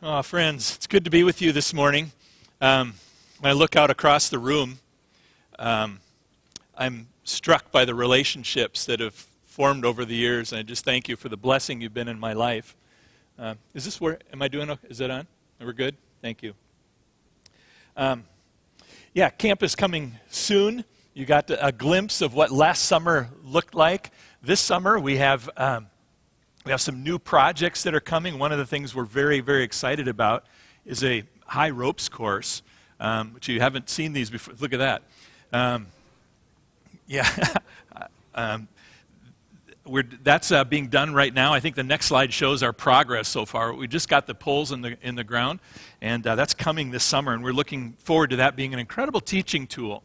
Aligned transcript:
Oh, 0.00 0.22
friends, 0.22 0.76
it's 0.76 0.86
good 0.86 1.04
to 1.06 1.10
be 1.10 1.24
with 1.24 1.42
you 1.42 1.50
this 1.50 1.74
morning. 1.74 2.12
Um, 2.60 2.94
when 3.40 3.50
I 3.50 3.52
look 3.52 3.74
out 3.74 3.90
across 3.90 4.28
the 4.28 4.38
room, 4.38 4.78
um, 5.58 5.98
I'm 6.76 7.08
struck 7.24 7.72
by 7.72 7.84
the 7.84 7.96
relationships 7.96 8.86
that 8.86 9.00
have 9.00 9.26
formed 9.46 9.84
over 9.84 10.04
the 10.04 10.14
years, 10.14 10.52
and 10.52 10.60
I 10.60 10.62
just 10.62 10.84
thank 10.84 11.08
you 11.08 11.16
for 11.16 11.28
the 11.28 11.36
blessing 11.36 11.80
you've 11.80 11.94
been 11.94 12.06
in 12.06 12.16
my 12.16 12.32
life. 12.32 12.76
Uh, 13.36 13.56
is 13.74 13.84
this 13.84 14.00
where, 14.00 14.20
am 14.32 14.40
I 14.40 14.46
doing, 14.46 14.70
is 14.88 15.00
it 15.00 15.10
on? 15.10 15.26
We're 15.60 15.72
good? 15.72 15.96
Thank 16.22 16.44
you. 16.44 16.54
Um, 17.96 18.22
yeah, 19.14 19.30
camp 19.30 19.64
is 19.64 19.74
coming 19.74 20.14
soon. 20.30 20.84
You 21.12 21.26
got 21.26 21.50
a 21.50 21.72
glimpse 21.72 22.20
of 22.20 22.34
what 22.34 22.52
last 22.52 22.84
summer 22.84 23.30
looked 23.42 23.74
like. 23.74 24.12
This 24.44 24.60
summer, 24.60 24.96
we 25.00 25.16
have 25.16 25.50
um, 25.56 25.88
we 26.68 26.72
have 26.72 26.82
some 26.82 27.02
new 27.02 27.18
projects 27.18 27.82
that 27.84 27.94
are 27.94 28.00
coming. 28.00 28.38
One 28.38 28.52
of 28.52 28.58
the 28.58 28.66
things 28.66 28.94
we're 28.94 29.06
very, 29.06 29.40
very 29.40 29.62
excited 29.62 30.06
about 30.06 30.44
is 30.84 31.02
a 31.02 31.22
high 31.46 31.70
ropes 31.70 32.10
course, 32.10 32.60
um, 33.00 33.32
which 33.32 33.48
you 33.48 33.58
haven't 33.58 33.88
seen 33.88 34.12
these 34.12 34.28
before. 34.28 34.52
Look 34.60 34.74
at 34.74 34.80
that. 34.80 35.02
Um, 35.50 35.86
yeah. 37.06 37.26
um, 38.34 38.68
that's 40.22 40.52
uh, 40.52 40.62
being 40.64 40.88
done 40.88 41.14
right 41.14 41.32
now. 41.32 41.54
I 41.54 41.60
think 41.60 41.74
the 41.74 41.82
next 41.82 42.04
slide 42.04 42.34
shows 42.34 42.62
our 42.62 42.74
progress 42.74 43.28
so 43.28 43.46
far. 43.46 43.72
We 43.72 43.88
just 43.88 44.10
got 44.10 44.26
the 44.26 44.34
poles 44.34 44.70
in 44.70 44.82
the, 44.82 44.98
in 45.00 45.14
the 45.14 45.24
ground, 45.24 45.60
and 46.02 46.26
uh, 46.26 46.34
that's 46.34 46.52
coming 46.52 46.90
this 46.90 47.02
summer, 47.02 47.32
and 47.32 47.42
we're 47.42 47.52
looking 47.52 47.94
forward 47.94 48.28
to 48.28 48.36
that 48.36 48.56
being 48.56 48.74
an 48.74 48.78
incredible 48.78 49.22
teaching 49.22 49.66
tool. 49.66 50.02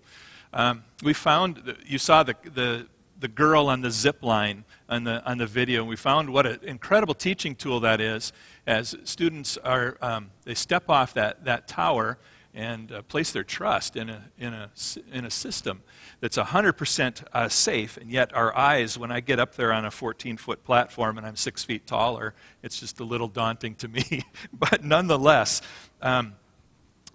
Um, 0.54 0.85
we 1.04 1.12
found, 1.12 1.76
you 1.85 1.98
saw 1.98 2.23
the, 2.23 2.38
the, 2.45 2.88
the 3.23 3.30
girl 3.30 3.70
on 3.70 3.80
the 3.80 3.90
zip 3.90 4.22
line 4.22 4.66
on 4.90 5.05
the, 5.05 5.23
on 5.23 5.38
the 5.38 5.48
video. 5.48 5.80
And 5.80 5.88
we 5.88 5.95
found 5.95 6.30
what 6.30 6.45
an 6.45 6.59
incredible 6.63 7.13
teaching 7.13 7.55
tool 7.55 7.80
that 7.80 8.02
is 8.02 8.34
as 8.68 8.98
students 9.05 9.58
are, 9.59 9.98
um, 10.02 10.32
they 10.44 10.54
step 10.54 10.90
off 10.90 11.13
that, 11.13 11.46
that 11.46 11.66
tower 11.66 12.18
and 12.54 12.91
uh, 12.91 13.02
place 13.04 13.32
their 13.32 13.46
trust 13.46 13.96
in 13.96 14.10
a, 14.10 14.26
in 14.38 14.54
a, 14.54 14.70
in 15.13 15.24
a 15.24 15.32
system 15.32 15.84
that's 16.20 16.38
100% 16.38 17.24
uh, 17.32 17.48
safe. 17.48 17.96
And 17.96 18.12
yet, 18.12 18.35
our 18.35 18.54
eyes, 18.57 18.99
when 18.99 19.10
I 19.10 19.21
get 19.21 19.40
up 19.40 19.55
there 19.55 19.71
on 19.71 19.85
a 19.85 19.91
14 19.91 20.35
foot 20.35 20.66
platform 20.66 21.18
and 21.18 21.26
I'm 21.26 21.38
six 21.38 21.63
feet 21.63 21.88
taller, 21.88 22.34
it's 22.62 22.77
just 22.77 22.99
a 22.99 23.05
little 23.05 23.29
daunting 23.29 23.76
to 23.76 23.88
me. 23.88 24.24
but 24.54 24.84
nonetheless, 24.84 25.62
um, 26.01 26.35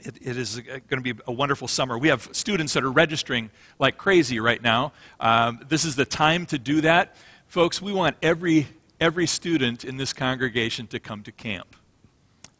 it, 0.00 0.16
it 0.20 0.36
is 0.36 0.60
going 0.60 1.02
to 1.02 1.14
be 1.14 1.14
a 1.26 1.32
wonderful 1.32 1.68
summer. 1.68 1.98
We 1.98 2.08
have 2.08 2.28
students 2.32 2.72
that 2.74 2.84
are 2.84 2.90
registering 2.90 3.50
like 3.78 3.96
crazy 3.96 4.40
right 4.40 4.62
now. 4.62 4.92
Um, 5.18 5.60
this 5.68 5.84
is 5.84 5.96
the 5.96 6.04
time 6.04 6.46
to 6.46 6.58
do 6.58 6.80
that. 6.82 7.16
Folks, 7.46 7.82
we 7.82 7.92
want 7.92 8.16
every, 8.22 8.68
every 9.00 9.26
student 9.26 9.84
in 9.84 9.96
this 9.96 10.12
congregation 10.12 10.86
to 10.88 11.00
come 11.00 11.22
to 11.24 11.32
camp. 11.32 11.74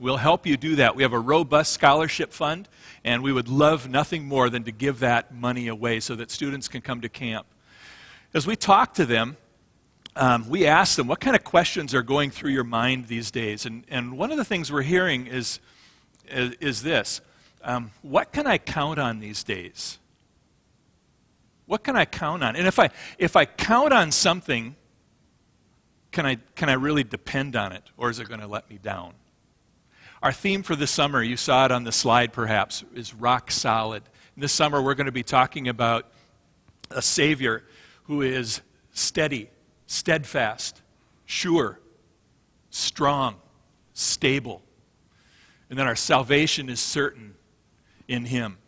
We'll 0.00 0.16
help 0.16 0.47
you 0.47 0.56
do 0.56 0.77
that. 0.77 0.94
We 0.94 1.03
have 1.03 1.12
a 1.12 1.19
robust 1.19 1.72
scholarship 1.72 2.33
fund, 2.33 2.69
and 3.05 3.22
we 3.22 3.33
would 3.33 3.48
love 3.48 3.89
nothing 3.89 4.25
more 4.27 4.48
than 4.48 4.62
to 4.64 4.72
give 4.72 5.00
that 5.00 5.34
money 5.34 5.66
away 5.66 5.98
so 6.00 6.14
that 6.14 6.31
students 6.31 6.69
can 6.69 6.81
come 6.81 7.00
to 7.00 7.09
camp. 7.09 7.47
As 8.33 8.47
we 8.47 8.55
talk 8.55 8.94
to 8.94 9.06
them, 9.06 9.36
um, 10.14 10.48
we 10.48 10.66
ask 10.66 10.97
them, 10.97 11.06
what 11.06 11.20
kind 11.20 11.34
of 11.34 11.44
questions 11.44 11.94
are 11.94 12.03
going 12.03 12.31
through 12.31 12.50
your 12.50 12.64
mind 12.64 13.06
these 13.06 13.31
days? 13.31 13.66
And, 13.66 13.84
and 13.89 14.16
one 14.16 14.31
of 14.31 14.36
the 14.36 14.44
things 14.44 14.70
we're 14.70 14.83
hearing 14.83 15.27
is, 15.27 15.61
is, 16.28 16.55
is 16.61 16.83
this 16.83 17.20
um, 17.69 17.92
What 18.02 18.33
can 18.33 18.47
I 18.47 18.58
count 18.58 18.98
on 18.98 19.20
these 19.20 19.44
days? 19.44 19.98
What 21.66 21.84
can 21.84 21.97
I 21.97 22.06
count 22.06 22.42
on? 22.42 22.56
And 22.56 22.66
if 22.66 22.78
I, 22.78 22.88
if 23.19 23.36
I 23.36 23.44
count 23.44 23.92
on 23.92 24.10
something, 24.10 24.75
can 26.10 26.25
I, 26.25 26.38
can 26.56 26.70
I 26.70 26.72
really 26.72 27.05
depend 27.05 27.55
on 27.56 27.72
it, 27.72 27.83
or 27.98 28.08
is 28.08 28.19
it 28.19 28.27
going 28.27 28.41
to 28.41 28.47
let 28.47 28.70
me 28.70 28.78
down? 28.83 29.12
Our 30.22 30.33
theme 30.33 30.62
for 30.62 30.75
this 30.75 30.91
summer, 30.91 31.22
you 31.22 31.36
saw 31.36 31.66
it 31.66 31.70
on 31.70 31.84
the 31.84 31.92
slide 31.92 32.33
perhaps, 32.33 32.84
is 32.94 33.12
rock 33.14 33.50
solid. 33.50 34.03
This 34.34 34.50
summer, 34.53 34.80
we're 34.80 34.94
going 34.94 35.06
to 35.06 35.12
be 35.12 35.22
talking 35.22 35.69
about 35.69 36.10
a 36.91 37.03
Savior 37.03 37.64
who 38.04 38.22
is 38.22 38.62
steady, 38.92 39.50
steadfast, 39.87 40.81
sure, 41.26 41.78
strong, 42.71 43.37
stable. 43.92 44.62
And 45.69 45.78
then 45.78 45.87
our 45.87 45.97
salvation 45.97 46.71
is 46.71 46.81
certain 46.81 47.34
in 48.08 48.24
Him. 48.24 48.58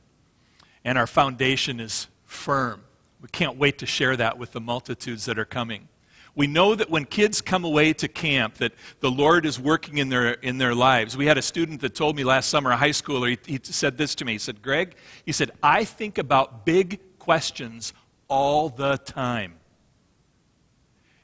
And 0.84 0.96
our 0.96 1.06
foundation 1.06 1.80
is 1.80 2.06
firm. 2.24 2.82
We 3.20 3.28
can't 3.28 3.56
wait 3.56 3.78
to 3.78 3.86
share 3.86 4.16
that 4.16 4.38
with 4.38 4.52
the 4.52 4.60
multitudes 4.60 5.24
that 5.24 5.38
are 5.38 5.44
coming. 5.44 5.88
We 6.34 6.46
know 6.46 6.74
that 6.74 6.88
when 6.88 7.06
kids 7.06 7.40
come 7.40 7.64
away 7.64 7.92
to 7.94 8.08
camp, 8.08 8.54
that 8.58 8.72
the 9.00 9.10
Lord 9.10 9.44
is 9.44 9.58
working 9.58 9.98
in 9.98 10.08
their, 10.08 10.32
in 10.32 10.58
their 10.58 10.74
lives. 10.74 11.16
We 11.16 11.26
had 11.26 11.36
a 11.36 11.42
student 11.42 11.80
that 11.80 11.94
told 11.94 12.16
me 12.16 12.24
last 12.24 12.48
summer, 12.48 12.70
a 12.70 12.76
high 12.76 12.90
schooler, 12.90 13.36
he, 13.46 13.54
he 13.54 13.60
said 13.62 13.98
this 13.98 14.14
to 14.16 14.24
me. 14.24 14.32
He 14.32 14.38
said, 14.38 14.62
Greg, 14.62 14.94
he 15.26 15.32
said, 15.32 15.50
I 15.62 15.84
think 15.84 16.18
about 16.18 16.64
big 16.64 17.00
questions 17.18 17.92
all 18.28 18.68
the 18.68 18.96
time. 18.98 19.54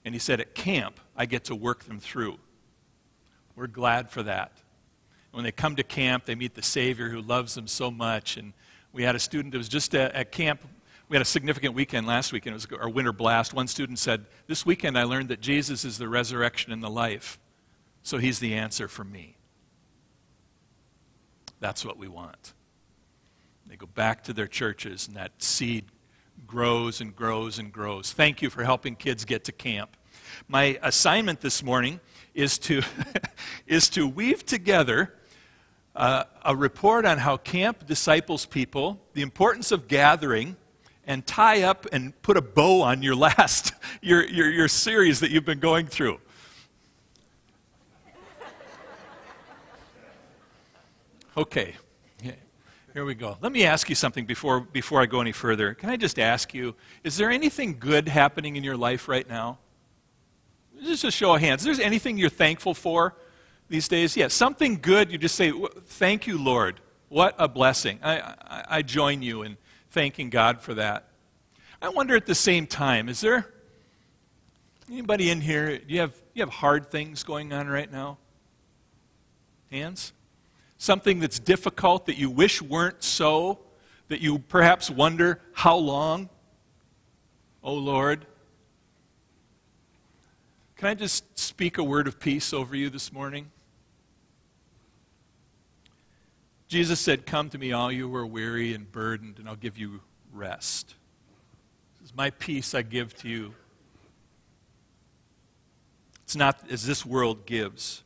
And 0.05 0.15
he 0.15 0.19
said, 0.19 0.41
at 0.41 0.55
camp, 0.55 1.00
I 1.16 1.26
get 1.26 1.44
to 1.44 1.55
work 1.55 1.84
them 1.84 1.99
through. 1.99 2.38
We're 3.55 3.69
glad 3.69 4.10
for 4.10 4.22
that. 4.25 4.53
When 5.32 5.44
they 5.44 5.53
come 5.53 5.76
to 5.76 5.82
camp, 5.82 6.25
they 6.25 6.34
meet 6.34 6.54
the 6.54 6.62
Savior 6.62 7.09
who 7.09 7.20
loves 7.20 7.54
them 7.54 7.66
so 7.66 7.91
much. 7.91 8.37
And 8.37 8.53
we 8.92 9.03
had 9.03 9.14
a 9.14 9.19
student 9.19 9.53
that 9.53 9.59
was 9.59 9.69
just 9.69 9.94
at, 9.94 10.12
at 10.14 10.32
camp 10.32 10.64
we 11.09 11.14
had 11.14 11.22
a 11.22 11.26
significant 11.26 11.75
weekend 11.75 12.06
last 12.06 12.32
weekend. 12.32 12.54
It 12.54 12.69
was 12.70 12.81
our 12.81 12.88
winter 12.88 13.12
blast. 13.12 13.54
One 13.54 13.69
student 13.69 13.98
said, 13.98 14.26
This 14.48 14.66
weekend 14.66 14.98
I 14.98 15.04
learned 15.04 15.28
that 15.28 15.41
Jesus 15.41 15.84
is 15.84 15.98
the 15.98 16.09
resurrection 16.09 16.72
and 16.72 16.82
the 16.82 16.91
life, 16.91 17.38
so 18.03 18.19
he's 18.19 18.41
the 18.41 18.54
answer 18.54 18.88
for 18.88 19.04
me. 19.04 19.37
That's 21.60 21.84
what 21.84 21.97
we 21.97 22.08
want. 22.08 22.54
They 23.66 23.76
go 23.76 23.87
back 23.87 24.25
to 24.25 24.32
their 24.32 24.47
churches, 24.47 25.06
and 25.06 25.16
that 25.16 25.43
seed 25.43 25.87
grows 26.47 27.00
and 27.00 27.14
grows 27.14 27.58
and 27.58 27.72
grows. 27.72 28.12
Thank 28.12 28.43
you 28.43 28.50
for 28.50 28.64
helping 28.64 28.97
kids 28.97 29.25
get 29.25 29.44
to 29.44 29.53
camp. 29.53 29.97
My 30.48 30.78
assignment 30.82 31.41
this 31.41 31.62
morning 31.62 32.00
is 32.37 32.59
to, 32.59 32.83
is 33.67 33.89
to 33.91 34.07
weave 34.07 34.47
together 34.47 35.13
uh, 35.97 36.25
a 36.45 36.55
report 36.55 37.07
on 37.07 37.19
how 37.19 37.39
camp 37.39 37.87
disciples 37.87 38.47
people, 38.47 39.01
the 39.15 39.23
importance 39.23 39.73
of 39.73 39.89
gathering, 39.89 40.57
and 41.07 41.27
tie 41.27 41.63
up 41.63 41.87
and 41.93 42.21
put 42.23 42.37
a 42.37 42.43
bow 42.43 42.83
on 42.83 43.03
your 43.03 43.17
last, 43.27 43.73
your, 44.03 44.25
your, 44.29 44.51
your 44.51 44.69
series 44.69 45.21
that 45.21 45.31
you've 45.31 45.47
been 45.47 45.61
going 45.61 45.87
through. 45.87 46.21
Okay, 51.37 51.75
here 52.97 53.05
we 53.05 53.15
go. 53.15 53.37
Let 53.43 53.53
me 53.53 53.65
ask 53.65 53.91
you 53.91 53.95
something 53.95 54.25
before, 54.25 54.61
before 54.61 55.03
I 55.03 55.07
go 55.07 55.21
any 55.21 55.33
further. 55.33 55.75
Can 55.75 55.91
I 55.91 55.97
just 55.97 56.19
ask 56.19 56.55
you, 56.55 56.75
is 57.05 57.19
there 57.19 57.31
anything 57.31 57.79
good 57.79 58.09
happening 58.09 58.57
in 58.57 58.65
your 58.65 58.77
life 58.79 59.07
right 59.07 59.29
now? 59.29 59.59
Just 60.82 61.04
a 61.04 61.10
show 61.10 61.34
of 61.34 61.41
hands. 61.41 61.66
Is 61.66 61.78
there 61.78 61.87
anything 61.87 62.19
you're 62.19 62.28
thankful 62.28 62.75
for 62.75 63.14
these 63.69 63.88
days? 63.88 64.16
Yeah, 64.16 64.28
something 64.28 64.78
good, 64.81 65.10
you 65.10 65.19
just 65.19 65.34
say, 65.34 65.53
Thank 65.87 66.26
you, 66.26 66.38
Lord. 66.38 66.81
What 67.09 67.34
a 67.38 67.48
blessing. 67.48 68.00
I, 68.03 68.19
I, 68.20 68.64
I 68.69 68.82
join 68.82 69.22
you 69.22 69.42
in 69.42 69.56
thanking 69.91 70.28
God 70.28 70.60
for 70.60 70.75
that. 70.75 71.09
I 71.81 71.88
wonder 71.88 72.16
at 72.16 72.26
the 72.26 72.34
same 72.34 72.66
time, 72.66 73.09
is 73.09 73.20
there 73.20 73.47
anybody 74.91 75.31
in 75.31 75.41
here, 75.41 75.78
do 75.78 75.94
you 75.94 76.00
have, 76.00 76.14
you 76.34 76.42
have 76.42 76.50
hard 76.53 76.91
things 76.91 77.22
going 77.22 77.53
on 77.53 77.69
right 77.69 77.91
now? 77.91 78.19
Hands? 79.70 80.12
Something 80.78 81.20
that's 81.20 81.38
difficult 81.38 82.06
that 82.06 82.19
you 82.19 82.31
wish 82.31 82.60
weren't 82.60 83.03
so, 83.03 83.60
that 84.08 84.20
you 84.20 84.38
perhaps 84.38 84.91
wonder 84.91 85.41
how 85.53 85.76
long? 85.76 86.28
Oh 87.62 87.75
Lord. 87.75 88.26
Can 90.76 90.88
I 90.88 90.94
just 90.94 91.38
speak 91.38 91.78
a 91.78 91.84
word 91.84 92.06
of 92.06 92.20
peace 92.20 92.53
over 92.53 92.76
you 92.76 92.91
this 92.91 93.10
morning? 93.10 93.50
Jesus 96.69 97.00
said, 97.00 97.25
Come 97.25 97.49
to 97.50 97.58
me, 97.58 97.73
all 97.73 97.90
you 97.90 98.11
who 98.11 98.14
are 98.17 98.26
weary 98.26 98.75
and 98.75 98.90
burdened, 98.93 99.38
and 99.38 99.49
I'll 99.49 99.56
give 99.56 99.78
you 99.78 100.02
rest. 100.34 100.94
This 101.99 102.11
is 102.11 102.14
my 102.14 102.28
peace 102.28 102.75
I 102.75 102.82
give 102.82 103.17
to 103.19 103.28
you. 103.28 103.55
It's 106.25 106.37
not 106.37 106.61
as 106.70 106.87
this 106.87 107.06
world 107.06 107.46
gives. 107.46 108.02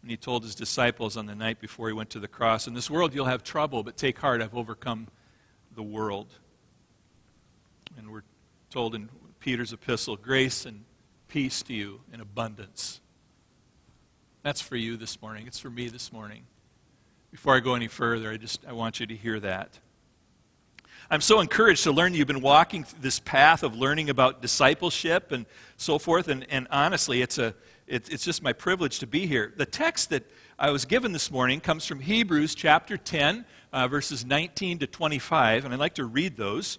And 0.00 0.10
he 0.10 0.16
told 0.16 0.44
his 0.44 0.54
disciples 0.54 1.18
on 1.18 1.26
the 1.26 1.34
night 1.34 1.60
before 1.60 1.86
he 1.88 1.92
went 1.92 2.08
to 2.10 2.18
the 2.18 2.28
cross, 2.28 2.66
In 2.66 2.72
this 2.72 2.88
world 2.88 3.14
you'll 3.14 3.26
have 3.26 3.44
trouble, 3.44 3.82
but 3.82 3.98
take 3.98 4.18
heart, 4.18 4.40
I've 4.40 4.54
overcome 4.54 5.06
the 5.74 5.82
world. 5.82 6.28
And 7.98 8.10
we're 8.10 8.24
told 8.70 8.94
in 8.94 9.10
Peter's 9.38 9.74
epistle, 9.74 10.16
Grace 10.16 10.64
and 10.64 10.84
peace 11.32 11.62
to 11.62 11.72
you 11.72 12.00
in 12.12 12.20
abundance. 12.20 13.00
That's 14.42 14.60
for 14.60 14.76
you 14.76 14.96
this 14.96 15.20
morning. 15.22 15.46
It's 15.46 15.58
for 15.58 15.70
me 15.70 15.88
this 15.88 16.12
morning 16.12 16.42
before 17.32 17.56
I 17.56 17.60
go 17.60 17.74
any 17.74 17.88
further, 17.88 18.30
I 18.30 18.36
just 18.36 18.64
I 18.68 18.72
want 18.72 19.00
you 19.00 19.06
to 19.06 19.16
hear 19.16 19.40
that. 19.40 19.78
I'm 21.10 21.22
so 21.22 21.40
encouraged 21.40 21.82
to 21.84 21.92
learn 21.92 22.12
that 22.12 22.18
you've 22.18 22.26
been 22.26 22.42
walking 22.42 22.84
this 23.00 23.18
path 23.18 23.62
of 23.62 23.74
learning 23.74 24.10
about 24.10 24.42
discipleship 24.42 25.32
and 25.32 25.46
so 25.78 25.98
forth. 25.98 26.28
And, 26.28 26.46
and 26.50 26.68
honestly, 26.70 27.22
it's 27.22 27.38
a, 27.38 27.54
it, 27.86 28.12
it's 28.12 28.22
just 28.22 28.42
my 28.42 28.52
privilege 28.52 28.98
to 28.98 29.06
be 29.06 29.26
here. 29.26 29.52
The 29.56 29.64
text 29.64 30.10
that 30.10 30.30
I 30.58 30.70
was 30.70 30.84
given 30.84 31.12
this 31.12 31.30
morning 31.30 31.60
comes 31.60 31.86
from 31.86 32.00
Hebrews 32.00 32.54
chapter 32.54 32.98
10, 32.98 33.46
uh, 33.72 33.88
verses 33.88 34.26
19 34.26 34.80
to 34.80 34.86
25, 34.86 35.64
and 35.64 35.72
I'd 35.72 35.80
like 35.80 35.94
to 35.94 36.04
read 36.04 36.36
those. 36.36 36.78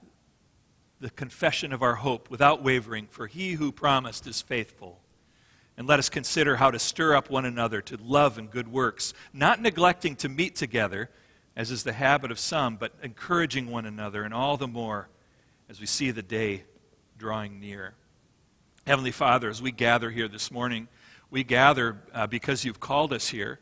the 1.01 1.09
confession 1.09 1.73
of 1.73 1.81
our 1.81 1.95
hope 1.95 2.29
without 2.29 2.63
wavering, 2.63 3.07
for 3.07 3.25
he 3.25 3.53
who 3.53 3.71
promised 3.71 4.27
is 4.27 4.41
faithful. 4.41 5.01
And 5.75 5.87
let 5.87 5.97
us 5.97 6.09
consider 6.09 6.57
how 6.57 6.69
to 6.69 6.77
stir 6.77 7.15
up 7.15 7.29
one 7.29 7.43
another 7.43 7.81
to 7.81 7.97
love 7.97 8.37
and 8.37 8.51
good 8.51 8.67
works, 8.67 9.13
not 9.33 9.59
neglecting 9.59 10.15
to 10.17 10.29
meet 10.29 10.55
together, 10.55 11.09
as 11.55 11.71
is 11.71 11.83
the 11.83 11.93
habit 11.93 12.29
of 12.29 12.37
some, 12.37 12.75
but 12.75 12.93
encouraging 13.01 13.69
one 13.69 13.87
another, 13.87 14.23
and 14.23 14.33
all 14.33 14.57
the 14.57 14.67
more 14.67 15.09
as 15.69 15.79
we 15.79 15.87
see 15.87 16.11
the 16.11 16.21
day 16.21 16.65
drawing 17.17 17.59
near. 17.59 17.95
Heavenly 18.85 19.11
Father, 19.11 19.49
as 19.49 19.61
we 19.61 19.71
gather 19.71 20.11
here 20.11 20.27
this 20.27 20.51
morning, 20.51 20.87
we 21.31 21.43
gather 21.43 21.97
uh, 22.13 22.27
because 22.27 22.63
you've 22.63 22.79
called 22.79 23.11
us 23.11 23.29
here. 23.29 23.59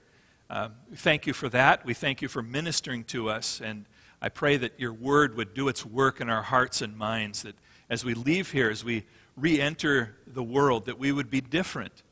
Uh, 0.50 0.70
thank 0.96 1.26
you 1.26 1.34
for 1.34 1.48
that. 1.50 1.86
We 1.86 1.94
thank 1.94 2.22
you 2.22 2.28
for 2.28 2.42
ministering 2.42 3.06
to 3.06 3.30
us. 3.30 3.62
And 3.64 3.86
I 4.22 4.30
pray 4.30 4.58
that 4.58 4.80
your 4.80 4.94
word 4.94 5.38
would 5.38 5.54
do 5.54 5.68
its 5.68 5.86
work 5.86 6.20
in 6.20 6.30
our 6.30 6.42
hearts 6.42 6.82
and 6.82 6.98
minds, 6.98 7.44
that 7.44 7.56
as 7.90 8.04
we 8.04 8.14
leave 8.14 8.52
here, 8.52 8.70
as 8.70 8.84
we 8.84 9.06
re 9.38 9.60
enter 9.60 10.18
the 10.28 10.44
world, 10.44 10.86
that 10.86 11.00
we 11.00 11.12
would 11.12 11.30
be 11.30 11.42
different, 11.42 12.04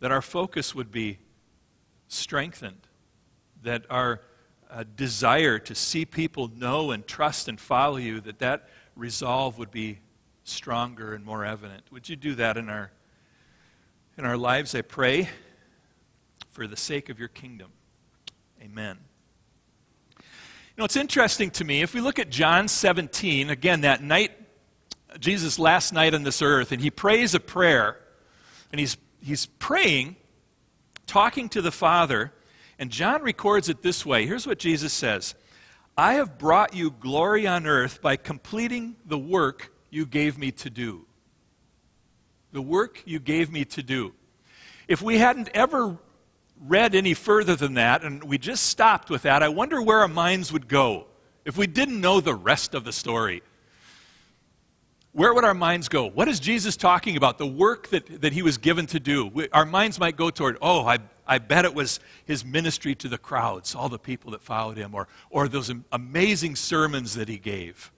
that 0.00 0.12
our 0.12 0.22
focus 0.22 0.74
would 0.74 0.92
be 0.92 1.18
strengthened, 2.08 2.86
that 3.62 3.86
our 3.88 4.20
uh, 4.70 4.84
desire 4.96 5.58
to 5.58 5.74
see 5.74 6.04
people 6.04 6.48
know 6.56 6.90
and 6.90 7.06
trust 7.06 7.48
and 7.48 7.60
follow 7.60 7.96
you, 7.96 8.20
that 8.20 8.38
that 8.38 8.68
resolve 8.94 9.58
would 9.58 9.70
be 9.70 9.98
stronger 10.44 11.14
and 11.14 11.24
more 11.24 11.44
evident. 11.44 11.82
Would 11.90 12.08
you 12.08 12.16
do 12.16 12.34
that 12.36 12.56
in 12.56 12.68
our, 12.68 12.90
in 14.18 14.24
our 14.24 14.36
lives, 14.36 14.74
I 14.74 14.82
pray, 14.82 15.28
for 16.50 16.66
the 16.66 16.76
sake 16.76 17.08
of 17.08 17.18
your 17.18 17.28
kingdom? 17.28 17.70
Amen. 18.62 18.98
Know, 20.80 20.86
it's 20.86 20.96
interesting 20.96 21.50
to 21.50 21.64
me, 21.66 21.82
if 21.82 21.92
we 21.92 22.00
look 22.00 22.18
at 22.18 22.30
John 22.30 22.66
17, 22.66 23.50
again, 23.50 23.82
that 23.82 24.02
night, 24.02 24.32
Jesus' 25.18 25.58
last 25.58 25.92
night 25.92 26.14
on 26.14 26.22
this 26.22 26.40
earth, 26.40 26.72
and 26.72 26.80
he 26.80 26.90
prays 26.90 27.34
a 27.34 27.38
prayer, 27.38 27.98
and 28.72 28.80
he's, 28.80 28.96
he's 29.22 29.44
praying, 29.44 30.16
talking 31.06 31.50
to 31.50 31.60
the 31.60 31.70
Father, 31.70 32.32
and 32.78 32.88
John 32.88 33.22
records 33.22 33.68
it 33.68 33.82
this 33.82 34.06
way. 34.06 34.24
Here's 34.24 34.46
what 34.46 34.58
Jesus 34.58 34.94
says 34.94 35.34
I 35.98 36.14
have 36.14 36.38
brought 36.38 36.72
you 36.72 36.92
glory 36.92 37.46
on 37.46 37.66
earth 37.66 38.00
by 38.00 38.16
completing 38.16 38.96
the 39.04 39.18
work 39.18 39.74
you 39.90 40.06
gave 40.06 40.38
me 40.38 40.50
to 40.52 40.70
do. 40.70 41.04
The 42.52 42.62
work 42.62 43.02
you 43.04 43.18
gave 43.18 43.52
me 43.52 43.66
to 43.66 43.82
do. 43.82 44.14
If 44.88 45.02
we 45.02 45.18
hadn't 45.18 45.50
ever 45.52 45.98
read 46.60 46.94
any 46.94 47.14
further 47.14 47.56
than 47.56 47.74
that, 47.74 48.04
and 48.04 48.22
we 48.22 48.38
just 48.38 48.64
stopped 48.64 49.10
with 49.10 49.22
that, 49.22 49.42
I 49.42 49.48
wonder 49.48 49.80
where 49.80 50.00
our 50.00 50.08
minds 50.08 50.52
would 50.52 50.68
go 50.68 51.06
if 51.44 51.56
we 51.56 51.66
didn't 51.66 52.00
know 52.00 52.20
the 52.20 52.34
rest 52.34 52.74
of 52.74 52.84
the 52.84 52.92
story. 52.92 53.42
Where 55.12 55.34
would 55.34 55.44
our 55.44 55.54
minds 55.54 55.88
go? 55.88 56.06
What 56.06 56.28
is 56.28 56.38
Jesus 56.38 56.76
talking 56.76 57.16
about? 57.16 57.38
The 57.38 57.46
work 57.46 57.88
that, 57.88 58.20
that 58.20 58.32
he 58.32 58.42
was 58.42 58.58
given 58.58 58.86
to 58.88 59.00
do. 59.00 59.26
We, 59.26 59.48
our 59.48 59.64
minds 59.64 59.98
might 59.98 60.16
go 60.16 60.30
toward, 60.30 60.56
oh, 60.62 60.86
I, 60.86 60.98
I 61.26 61.38
bet 61.38 61.64
it 61.64 61.74
was 61.74 61.98
his 62.24 62.44
ministry 62.44 62.94
to 62.96 63.08
the 63.08 63.18
crowds, 63.18 63.74
all 63.74 63.88
the 63.88 63.98
people 63.98 64.30
that 64.32 64.42
followed 64.42 64.76
him, 64.76 64.94
or, 64.94 65.08
or 65.30 65.48
those 65.48 65.72
amazing 65.90 66.54
sermons 66.54 67.14
that 67.14 67.28
he 67.28 67.38
gave. 67.38 67.90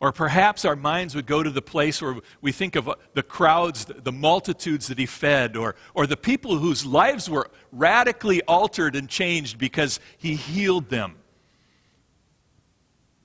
Or 0.00 0.12
perhaps 0.12 0.64
our 0.64 0.76
minds 0.76 1.14
would 1.14 1.26
go 1.26 1.42
to 1.42 1.50
the 1.50 1.62
place 1.62 2.02
where 2.02 2.16
we 2.40 2.52
think 2.52 2.76
of 2.76 2.88
uh, 2.88 2.96
the 3.14 3.22
crowds, 3.22 3.84
the 3.86 4.12
multitudes 4.12 4.88
that 4.88 4.98
he 4.98 5.06
fed, 5.06 5.56
or, 5.56 5.76
or 5.94 6.06
the 6.06 6.16
people 6.16 6.58
whose 6.58 6.84
lives 6.84 7.30
were 7.30 7.50
radically 7.72 8.42
altered 8.42 8.96
and 8.96 9.08
changed 9.08 9.56
because 9.56 10.00
he 10.18 10.34
healed 10.34 10.90
them. 10.90 11.16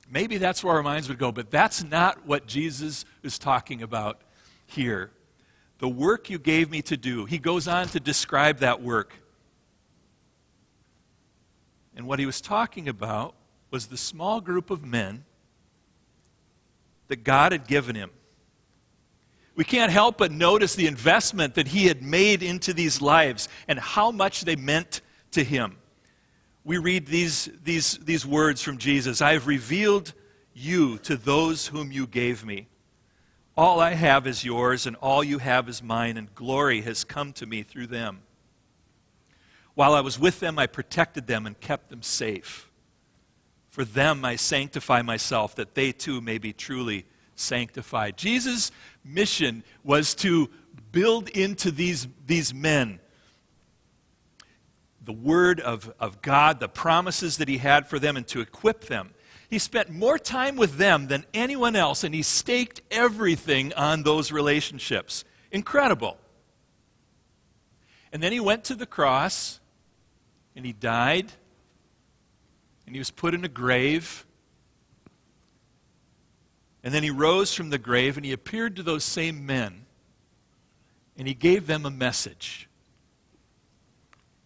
Maybe 0.10 0.38
that's 0.38 0.64
where 0.64 0.76
our 0.76 0.84
minds 0.84 1.10
would 1.10 1.20
go, 1.20 1.32
but 1.32 1.52
that's 1.52 1.84
not 1.84 2.26
what 2.26 2.48
Jesus 2.48 3.06
is 3.24 3.38
talking 3.38 3.82
about 3.82 4.22
here. 4.66 5.12
The 5.80 5.90
work 5.90 6.30
you 6.30 6.40
gave 6.40 6.70
me 6.70 6.82
to 6.84 6.98
do. 6.98 7.26
He 7.26 7.38
goes 7.40 7.68
on 7.68 7.88
to 7.90 8.00
describe 8.00 8.60
that 8.60 8.82
work. 8.82 9.14
And 11.96 12.08
what 12.08 12.20
he 12.20 12.26
was 12.26 12.42
talking 12.42 12.88
about 12.88 13.36
was 13.72 13.88
the 13.88 13.98
small 13.98 14.42
group 14.42 14.70
of 14.72 14.84
men 14.84 15.26
that 17.10 17.24
God 17.24 17.52
had 17.52 17.68
given 17.68 17.96
him. 17.96 18.12
We 19.56 19.66
can't 19.66 19.92
help 19.92 20.18
but 20.18 20.32
notice 20.32 20.76
the 20.76 20.88
investment 20.88 21.56
that 21.56 21.68
he 21.68 21.88
had 21.88 22.02
made 22.02 22.42
into 22.42 22.74
these 22.74 23.02
lives 23.02 23.50
and 23.68 23.78
how 23.78 24.10
much 24.10 24.46
they 24.46 24.56
meant 24.56 25.02
to 25.32 25.44
him. 25.44 25.76
We 26.64 26.78
read 26.78 27.08
these, 27.08 27.50
these, 27.64 27.98
these 27.98 28.26
words 28.26 28.62
from 28.62 28.78
Jesus 28.78 29.22
I 29.22 29.34
have 29.34 29.48
revealed 29.48 30.14
you 30.54 30.98
to 31.00 31.18
those 31.18 31.68
whom 31.68 31.92
you 31.92 32.08
gave 32.08 32.46
me. 32.46 32.68
All 33.58 33.82
I 33.82 33.96
have 33.96 34.26
is 34.26 34.46
yours, 34.46 34.86
and 34.86 34.96
all 34.98 35.22
you 35.22 35.40
have 35.40 35.68
is 35.68 35.84
mine, 35.84 36.16
and 36.16 36.34
glory 36.34 36.82
has 36.84 37.04
come 37.04 37.34
to 37.34 37.46
me 37.46 37.62
through 37.62 37.88
them. 37.88 38.22
While 39.76 39.94
I 39.94 40.00
was 40.00 40.18
with 40.18 40.40
them, 40.40 40.58
I 40.58 40.68
protected 40.68 41.28
them 41.28 41.46
and 41.46 41.60
kept 41.60 41.90
them 41.90 42.02
safe. 42.02 42.69
For 43.80 43.86
them 43.86 44.26
I 44.26 44.36
sanctify 44.36 45.04
myself, 45.04 45.56
that 45.56 45.74
they 45.74 45.94
too 45.94 46.20
may 46.20 46.38
be 46.38 46.52
truly 46.52 47.06
sanctified. 47.38 48.18
Jesus' 48.18 48.74
mission 49.06 49.64
was 49.86 50.14
to 50.16 50.50
build 50.92 51.30
into 51.30 51.72
these, 51.72 52.06
these 52.28 52.54
men 52.54 53.00
the 55.02 55.14
word 55.14 55.62
of, 55.62 55.94
of 55.98 56.22
God, 56.22 56.60
the 56.60 56.68
promises 56.68 57.38
that 57.38 57.48
he 57.48 57.58
had 57.58 57.88
for 57.88 58.00
them, 58.00 58.18
and 58.18 58.28
to 58.28 58.42
equip 58.42 58.84
them. 58.88 59.12
He 59.50 59.60
spent 59.60 59.90
more 59.90 60.20
time 60.20 60.58
with 60.58 60.76
them 60.76 61.08
than 61.08 61.26
anyone 61.34 61.78
else, 61.78 62.04
and 62.04 62.14
he 62.14 62.22
staked 62.22 62.82
everything 62.92 63.74
on 63.76 64.04
those 64.04 64.30
relationships. 64.30 65.24
Incredible. 65.54 66.18
And 68.12 68.22
then 68.22 68.34
he 68.34 68.42
went 68.42 68.66
to 68.66 68.76
the 68.76 68.86
cross, 68.86 69.62
and 70.54 70.66
he 70.66 70.74
died 70.74 71.32
and 72.90 72.96
he 72.96 73.00
was 73.00 73.12
put 73.12 73.36
in 73.36 73.46
a 73.46 73.48
grave. 73.48 74.26
And 76.84 76.92
then 76.92 77.04
he 77.04 77.12
rose 77.12 77.54
from 77.54 77.70
the 77.70 77.78
grave 77.78 78.18
and 78.18 78.26
he 78.26 78.32
appeared 78.32 78.76
to 78.78 78.84
those 78.84 79.04
same 79.04 79.46
men 79.46 79.86
and 81.16 81.28
he 81.28 81.36
gave 81.36 81.68
them 81.68 81.86
a 81.86 81.92
message. 81.92 82.68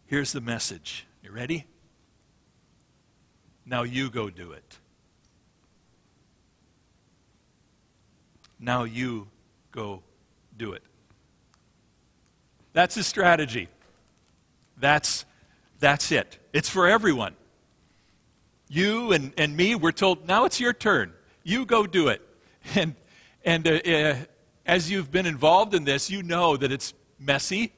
Here's 0.08 0.34
the 0.34 0.42
message. 0.42 1.08
You 1.24 1.32
ready? 1.32 1.68
Now 3.66 3.84
you 3.84 4.10
go 4.10 4.30
do 4.30 4.52
it. 4.52 4.78
Now 8.60 8.84
you 8.84 9.30
go 9.72 10.04
do 10.58 10.74
it. 10.74 10.84
That's 12.74 12.96
his 12.96 13.08
strategy. 13.08 13.70
That's, 14.76 15.24
that's 15.80 16.12
it. 16.12 16.40
It's 16.52 16.68
for 16.68 16.90
everyone 16.90 17.36
you 18.74 19.12
and, 19.12 19.34
and 19.38 19.56
me, 19.56 19.76
we're 19.76 19.92
told, 19.92 20.28
now 20.28 20.46
it's 20.46 20.60
your 20.60 20.74
turn. 20.74 21.14
You 21.44 21.66
go 21.66 21.86
do 21.86 22.08
it. 22.10 22.22
And, 22.76 22.96
and 23.44 23.68
uh, 23.68 23.72
uh, 23.72 24.16
as 24.66 24.90
you've 24.90 25.12
been 25.12 25.26
involved 25.26 25.74
in 25.74 25.84
this, 25.84 26.10
you 26.10 26.24
know 26.24 26.56
that 26.56 26.72
it's 26.72 26.94
messy, 27.20 27.74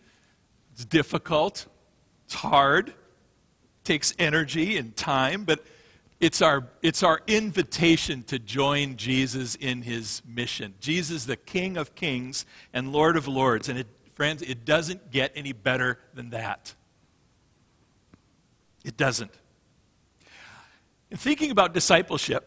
it's 0.73 0.85
difficult, 0.85 1.65
it's 2.25 2.35
hard, 2.35 2.93
takes 3.83 4.13
energy 4.19 4.77
and 4.77 4.95
time, 4.95 5.43
but 5.43 5.65
it's 6.19 6.39
our, 6.43 6.67
it's 6.83 7.01
our 7.01 7.19
invitation 7.25 8.21
to 8.25 8.37
join 8.37 8.95
Jesus 8.95 9.55
in 9.55 9.81
his 9.81 10.21
mission. 10.23 10.75
Jesus, 10.79 11.25
the 11.25 11.35
King 11.35 11.77
of 11.77 11.95
kings 11.95 12.45
and 12.71 12.91
Lord 12.91 13.17
of 13.17 13.27
lords. 13.27 13.67
And 13.67 13.79
it, 13.79 13.87
friends, 14.13 14.43
it 14.43 14.65
doesn't 14.65 15.09
get 15.09 15.31
any 15.35 15.51
better 15.51 15.97
than 16.13 16.29
that. 16.29 16.75
It 18.83 18.97
doesn't. 18.97 19.31
In 21.15 21.19
thinking 21.19 21.49
about 21.49 21.73
discipleship, 21.73 22.45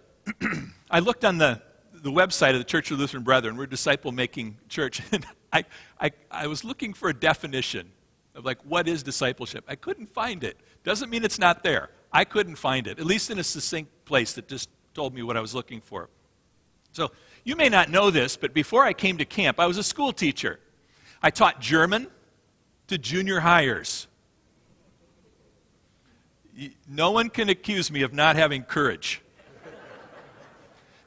I 0.91 0.99
looked 0.99 1.25
on 1.25 1.39
the, 1.39 1.63
the 1.95 2.13
website 2.13 2.51
of 2.51 2.59
the 2.59 2.65
Church 2.65 2.91
of 2.91 2.99
Lutheran 2.99 3.23
Brethren. 3.23 3.57
We're 3.57 3.65
a 3.65 3.67
disciple 3.67 4.13
making 4.13 4.59
church. 4.69 5.01
And 5.11 5.27
I, 5.51 5.65
I, 5.99 6.11
I 6.31 6.47
was 6.49 6.65
looking 6.65 6.93
for 6.93 7.09
a 7.09 7.15
definition 7.15 7.91
of 8.35 8.45
like 8.45 8.59
what 8.67 8.87
is 8.87 9.03
discipleship. 9.03 9.65
I 9.69 9.75
couldn't 9.75 10.11
find 10.11 10.45
it. 10.45 10.59
Doesn't 10.85 11.09
mean 11.09 11.25
it's 11.25 11.39
not 11.39 11.63
there. 11.63 11.89
I 12.13 12.25
couldn't 12.25 12.57
find 12.57 12.87
it, 12.87 12.99
at 12.99 13.07
least 13.07 13.31
in 13.31 13.39
a 13.39 13.43
succinct 13.43 14.05
place 14.05 14.35
that 14.35 14.49
just 14.49 14.69
told 14.93 15.15
me 15.15 15.23
what 15.23 15.39
I 15.39 15.41
was 15.41 15.55
looking 15.55 15.81
for. 15.81 16.11
So, 16.93 17.11
you 17.45 17.57
may 17.57 17.71
not 17.71 17.89
know 17.89 18.11
this, 18.11 18.37
but 18.37 18.53
before 18.53 18.85
I 18.85 18.93
came 18.93 19.17
to 19.17 19.25
camp, 19.25 19.59
I 19.59 19.67
was 19.67 19.79
a 19.79 19.83
school 19.83 20.13
teacher. 20.13 20.61
I 21.23 21.31
taught 21.31 21.63
German 21.63 22.09
to 22.89 22.99
junior 22.99 23.41
hires. 23.41 24.09
No 26.89 27.11
one 27.13 27.31
can 27.31 27.49
accuse 27.49 27.91
me 27.91 28.03
of 28.03 28.13
not 28.13 28.37
having 28.37 28.63
courage. 28.63 29.23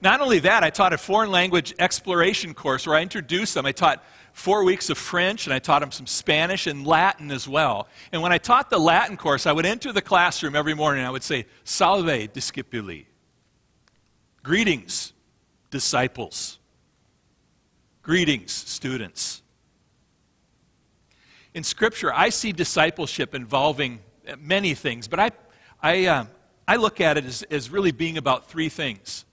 Not 0.01 0.19
only 0.19 0.39
that, 0.39 0.63
I 0.63 0.71
taught 0.71 0.93
a 0.93 0.97
foreign 0.97 1.29
language 1.29 1.75
exploration 1.77 2.53
course 2.55 2.87
where 2.87 2.97
I 2.97 3.01
introduced 3.01 3.53
them. 3.53 3.67
I 3.67 3.71
taught 3.71 4.03
four 4.33 4.63
weeks 4.63 4.89
of 4.89 4.97
French 4.97 5.45
and 5.45 5.53
I 5.53 5.59
taught 5.59 5.81
them 5.81 5.91
some 5.91 6.07
Spanish 6.07 6.65
and 6.65 6.87
Latin 6.87 7.29
as 7.29 7.47
well. 7.47 7.87
And 8.11 8.21
when 8.21 8.31
I 8.31 8.39
taught 8.39 8.71
the 8.71 8.79
Latin 8.79 9.15
course, 9.15 9.45
I 9.45 9.51
would 9.51 9.65
enter 9.65 9.93
the 9.93 10.01
classroom 10.01 10.55
every 10.55 10.73
morning 10.73 11.01
and 11.01 11.07
I 11.07 11.11
would 11.11 11.23
say, 11.23 11.45
Salve, 11.63 12.33
discipuli. 12.33 13.05
Greetings, 14.41 15.13
disciples. 15.69 16.57
Greetings, 18.01 18.51
students. 18.51 19.43
In 21.53 21.63
Scripture, 21.63 22.11
I 22.11 22.29
see 22.29 22.51
discipleship 22.51 23.35
involving 23.35 23.99
many 24.39 24.73
things, 24.73 25.07
but 25.07 25.19
I, 25.19 25.31
I, 25.81 26.05
uh, 26.05 26.25
I 26.67 26.75
look 26.75 27.01
at 27.01 27.17
it 27.17 27.25
as, 27.25 27.43
as 27.43 27.69
really 27.69 27.91
being 27.91 28.17
about 28.17 28.49
three 28.49 28.69
things. 28.69 29.25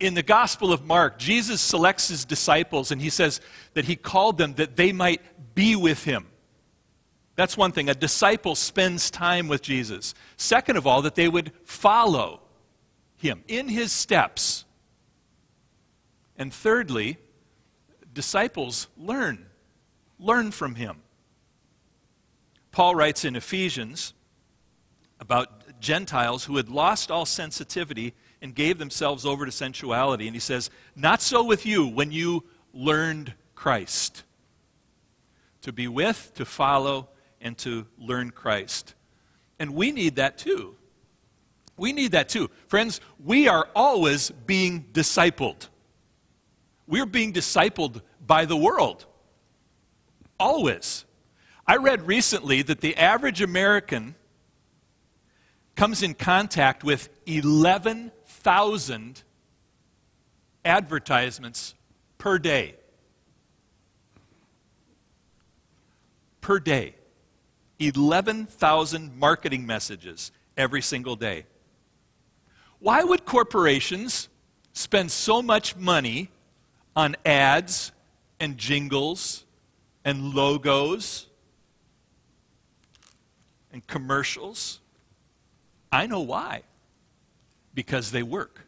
In 0.00 0.14
the 0.14 0.22
Gospel 0.22 0.72
of 0.72 0.84
Mark, 0.84 1.18
Jesus 1.18 1.60
selects 1.60 2.08
his 2.08 2.24
disciples 2.24 2.90
and 2.90 3.00
he 3.00 3.10
says 3.10 3.40
that 3.74 3.86
he 3.86 3.96
called 3.96 4.36
them 4.36 4.54
that 4.54 4.76
they 4.76 4.92
might 4.92 5.22
be 5.54 5.76
with 5.76 6.04
him. 6.04 6.26
That's 7.36 7.56
one 7.56 7.72
thing. 7.72 7.88
A 7.88 7.94
disciple 7.94 8.54
spends 8.54 9.10
time 9.10 9.46
with 9.46 9.62
Jesus. 9.62 10.14
Second 10.36 10.76
of 10.76 10.86
all, 10.86 11.02
that 11.02 11.14
they 11.14 11.28
would 11.28 11.52
follow 11.64 12.40
him 13.16 13.44
in 13.46 13.68
his 13.68 13.92
steps. 13.92 14.64
And 16.36 16.52
thirdly, 16.52 17.16
disciples 18.12 18.88
learn. 18.96 19.46
Learn 20.18 20.50
from 20.50 20.74
him. 20.74 21.00
Paul 22.70 22.94
writes 22.94 23.24
in 23.24 23.36
Ephesians 23.36 24.14
about 25.20 25.80
Gentiles 25.80 26.44
who 26.44 26.56
had 26.56 26.68
lost 26.68 27.10
all 27.10 27.26
sensitivity 27.26 28.14
and 28.40 28.54
gave 28.54 28.78
themselves 28.78 29.24
over 29.26 29.44
to 29.44 29.52
sensuality. 29.52 30.26
And 30.26 30.34
he 30.34 30.40
says, 30.40 30.70
Not 30.94 31.20
so 31.22 31.44
with 31.44 31.66
you 31.66 31.86
when 31.86 32.12
you 32.12 32.44
learned 32.72 33.34
Christ. 33.54 34.22
To 35.62 35.72
be 35.72 35.88
with, 35.88 36.32
to 36.34 36.44
follow, 36.44 37.08
and 37.40 37.56
to 37.58 37.86
learn 37.98 38.30
Christ. 38.30 38.94
And 39.58 39.74
we 39.74 39.90
need 39.90 40.16
that 40.16 40.38
too. 40.38 40.76
We 41.76 41.92
need 41.92 42.12
that 42.12 42.28
too. 42.28 42.50
Friends, 42.66 43.00
we 43.24 43.48
are 43.48 43.68
always 43.74 44.30
being 44.30 44.86
discipled. 44.92 45.68
We're 46.86 47.06
being 47.06 47.32
discipled 47.32 48.02
by 48.24 48.44
the 48.44 48.56
world. 48.56 49.06
Always. 50.40 51.04
I 51.68 51.76
read 51.76 52.06
recently 52.06 52.62
that 52.62 52.80
the 52.80 52.96
average 52.96 53.42
American 53.42 54.14
comes 55.76 56.02
in 56.02 56.14
contact 56.14 56.82
with 56.82 57.10
11,000 57.26 59.22
advertisements 60.64 61.74
per 62.16 62.38
day. 62.38 62.74
Per 66.40 66.58
day. 66.58 66.94
11,000 67.78 69.18
marketing 69.18 69.66
messages 69.66 70.32
every 70.56 70.80
single 70.80 71.16
day. 71.16 71.44
Why 72.78 73.04
would 73.04 73.26
corporations 73.26 74.30
spend 74.72 75.10
so 75.10 75.42
much 75.42 75.76
money 75.76 76.30
on 76.96 77.14
ads 77.26 77.92
and 78.40 78.56
jingles 78.56 79.44
and 80.02 80.32
logos 80.34 81.27
and 83.72 83.86
commercials? 83.86 84.80
I 85.90 86.06
know 86.06 86.20
why. 86.20 86.62
Because 87.74 88.10
they 88.10 88.22
work. 88.22 88.60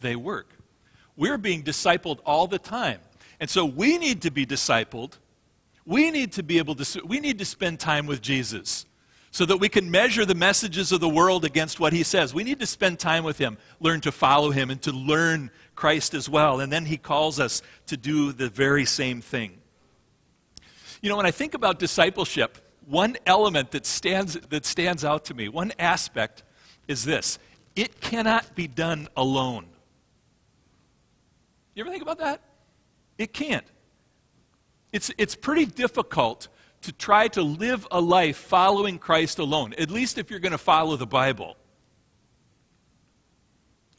They 0.00 0.16
work. 0.16 0.48
We're 1.16 1.38
being 1.38 1.62
discipled 1.62 2.20
all 2.24 2.46
the 2.46 2.58
time. 2.58 3.00
And 3.40 3.48
so 3.48 3.64
we 3.64 3.98
need 3.98 4.22
to 4.22 4.30
be 4.30 4.46
discipled. 4.46 5.18
We 5.84 6.10
need 6.10 6.32
to 6.32 6.42
be 6.42 6.58
able 6.58 6.74
to 6.76 7.02
we 7.04 7.18
need 7.18 7.38
to 7.38 7.44
spend 7.44 7.80
time 7.80 8.06
with 8.06 8.20
Jesus 8.20 8.84
so 9.30 9.44
that 9.46 9.58
we 9.58 9.68
can 9.68 9.90
measure 9.90 10.24
the 10.24 10.34
messages 10.34 10.92
of 10.92 11.00
the 11.00 11.08
world 11.08 11.44
against 11.44 11.80
what 11.80 11.92
he 11.92 12.02
says. 12.02 12.34
We 12.34 12.44
need 12.44 12.60
to 12.60 12.66
spend 12.66 12.98
time 12.98 13.24
with 13.24 13.38
him, 13.38 13.58
learn 13.80 14.00
to 14.02 14.12
follow 14.12 14.50
him 14.50 14.70
and 14.70 14.80
to 14.82 14.92
learn 14.92 15.50
Christ 15.74 16.14
as 16.14 16.28
well. 16.28 16.60
And 16.60 16.72
then 16.72 16.86
he 16.86 16.96
calls 16.96 17.38
us 17.38 17.62
to 17.86 17.96
do 17.96 18.32
the 18.32 18.48
very 18.48 18.84
same 18.84 19.20
thing. 19.20 19.58
You 21.02 21.08
know, 21.08 21.16
when 21.16 21.26
I 21.26 21.30
think 21.30 21.54
about 21.54 21.78
discipleship, 21.78 22.58
one 22.88 23.16
element 23.26 23.72
that 23.72 23.86
stands, 23.86 24.34
that 24.34 24.64
stands 24.64 25.04
out 25.04 25.26
to 25.26 25.34
me, 25.34 25.48
one 25.48 25.72
aspect, 25.78 26.42
is 26.86 27.04
this 27.04 27.38
it 27.76 28.00
cannot 28.00 28.54
be 28.54 28.66
done 28.66 29.08
alone. 29.16 29.66
You 31.74 31.84
ever 31.84 31.90
think 31.90 32.02
about 32.02 32.18
that? 32.18 32.40
It 33.18 33.32
can't. 33.32 33.64
It's, 34.92 35.12
it's 35.18 35.36
pretty 35.36 35.66
difficult 35.66 36.48
to 36.82 36.92
try 36.92 37.28
to 37.28 37.42
live 37.42 37.86
a 37.90 38.00
life 38.00 38.36
following 38.36 38.98
Christ 38.98 39.38
alone, 39.38 39.74
at 39.74 39.90
least 39.90 40.18
if 40.18 40.30
you're 40.30 40.40
going 40.40 40.52
to 40.52 40.58
follow 40.58 40.96
the 40.96 41.06
Bible. 41.06 41.56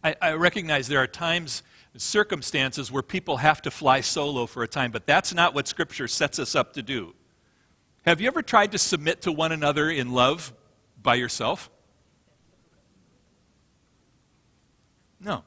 I, 0.03 0.15
I 0.21 0.33
recognize 0.33 0.87
there 0.87 0.99
are 0.99 1.07
times, 1.07 1.61
circumstances 1.95 2.91
where 2.91 3.03
people 3.03 3.37
have 3.37 3.61
to 3.61 3.71
fly 3.71 4.01
solo 4.01 4.45
for 4.45 4.63
a 4.63 4.67
time, 4.67 4.91
but 4.91 5.05
that's 5.05 5.33
not 5.33 5.53
what 5.53 5.67
Scripture 5.67 6.07
sets 6.07 6.39
us 6.39 6.55
up 6.55 6.73
to 6.73 6.81
do. 6.81 7.13
Have 8.05 8.21
you 8.21 8.27
ever 8.27 8.41
tried 8.41 8.71
to 8.71 8.77
submit 8.77 9.21
to 9.21 9.31
one 9.31 9.51
another 9.51 9.89
in 9.89 10.11
love 10.11 10.53
by 11.01 11.15
yourself? 11.15 11.69
No. 15.19 15.43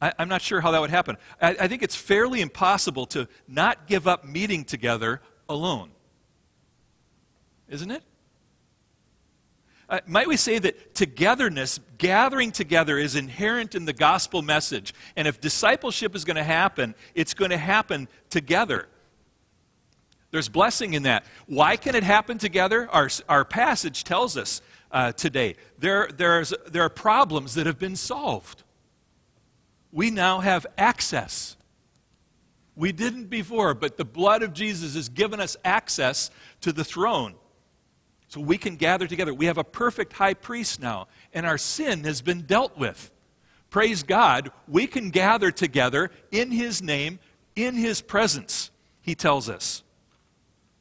I, 0.00 0.12
am 0.18 0.28
not 0.28 0.42
sure 0.42 0.60
how 0.60 0.70
that 0.72 0.80
would 0.80 0.90
happen. 0.90 1.16
I, 1.40 1.56
I 1.60 1.68
think 1.68 1.82
it's 1.82 1.96
fairly 1.96 2.40
impossible 2.40 3.06
to 3.06 3.28
not 3.46 3.86
give 3.86 4.06
up 4.06 4.24
meeting 4.24 4.64
together 4.64 5.20
alone. 5.48 5.90
Isn't 7.68 7.90
it? 7.90 8.02
Uh, 9.88 10.00
might 10.06 10.26
we 10.26 10.36
say 10.36 10.58
that 10.58 10.94
togetherness, 10.94 11.78
gathering 11.96 12.50
together, 12.50 12.98
is 12.98 13.14
inherent 13.14 13.74
in 13.74 13.84
the 13.84 13.92
gospel 13.92 14.42
message? 14.42 14.92
And 15.14 15.28
if 15.28 15.40
discipleship 15.40 16.16
is 16.16 16.24
going 16.24 16.36
to 16.36 16.44
happen, 16.44 16.94
it's 17.14 17.34
going 17.34 17.52
to 17.52 17.58
happen 17.58 18.08
together. 18.28 18.88
There's 20.30 20.48
blessing 20.48 20.94
in 20.94 21.04
that. 21.04 21.24
Why 21.46 21.76
can 21.76 21.94
it 21.94 22.02
happen 22.02 22.38
together? 22.38 22.88
Our, 22.90 23.08
our 23.28 23.44
passage 23.44 24.04
tells 24.04 24.36
us 24.36 24.60
uh, 24.90 25.12
today 25.12 25.56
there, 25.78 26.08
there's, 26.14 26.52
there 26.68 26.82
are 26.82 26.90
problems 26.90 27.54
that 27.54 27.66
have 27.66 27.78
been 27.78 27.96
solved. 27.96 28.62
We 29.92 30.10
now 30.10 30.40
have 30.40 30.66
access. 30.76 31.56
We 32.74 32.92
didn't 32.92 33.30
before, 33.30 33.72
but 33.74 33.96
the 33.96 34.04
blood 34.04 34.42
of 34.42 34.52
Jesus 34.52 34.94
has 34.94 35.08
given 35.08 35.40
us 35.40 35.56
access 35.64 36.30
to 36.60 36.72
the 36.72 36.84
throne. 36.84 37.34
So 38.28 38.40
we 38.40 38.58
can 38.58 38.76
gather 38.76 39.06
together. 39.06 39.32
We 39.32 39.46
have 39.46 39.58
a 39.58 39.64
perfect 39.64 40.12
high 40.12 40.34
priest 40.34 40.80
now, 40.80 41.06
and 41.32 41.46
our 41.46 41.56
sin 41.58 42.04
has 42.04 42.20
been 42.20 42.42
dealt 42.42 42.76
with. 42.76 43.10
Praise 43.70 44.02
God, 44.02 44.50
we 44.68 44.86
can 44.86 45.10
gather 45.10 45.50
together 45.50 46.10
in 46.30 46.50
His 46.50 46.82
name, 46.82 47.18
in 47.54 47.74
His 47.74 48.02
presence, 48.02 48.70
He 49.00 49.14
tells 49.14 49.48
us. 49.48 49.82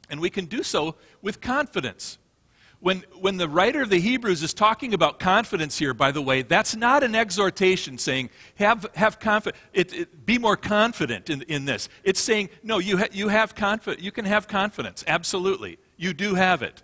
And 0.10 0.20
we 0.22 0.30
can 0.30 0.46
do 0.46 0.64
so 0.64 0.96
with 1.22 1.42
confidence. 1.42 2.18
When, 2.80 3.04
when 3.20 3.38
the 3.38 3.48
writer 3.48 3.82
of 3.82 3.90
the 3.90 4.00
Hebrews 4.00 4.44
is 4.44 4.54
talking 4.54 4.94
about 4.94 5.20
confidence 5.20 5.78
here, 5.78 5.94
by 5.94 6.12
the 6.12 6.22
way, 6.22 6.42
that's 6.42 6.76
not 6.76 7.04
an 7.04 7.16
exhortation 7.16 7.98
saying, 7.98 8.30
have, 8.56 8.86
have 8.96 9.20
confidence, 9.20 10.06
be 10.26 10.38
more 10.38 10.58
confident 10.58 11.30
in, 11.30 11.42
in 11.44 11.66
this. 11.66 11.90
It's 12.04 12.20
saying, 12.20 12.50
no, 12.64 12.80
you, 12.80 12.98
ha, 12.98 13.06
you, 13.12 13.30
have 13.30 13.56
confi- 13.56 14.02
you 14.02 14.12
can 14.12 14.26
have 14.26 14.48
confidence. 14.48 15.04
Absolutely. 15.08 15.80
You 15.98 16.14
do 16.14 16.36
have 16.36 16.62
it 16.62 16.84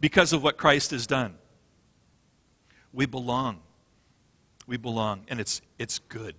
because 0.00 0.32
of 0.32 0.42
what 0.42 0.56
Christ 0.56 0.90
has 0.90 1.06
done. 1.06 1.34
We 2.92 3.06
belong. 3.06 3.60
We 4.66 4.76
belong, 4.76 5.24
and 5.28 5.40
it's, 5.40 5.60
it's 5.78 5.98
good. 5.98 6.34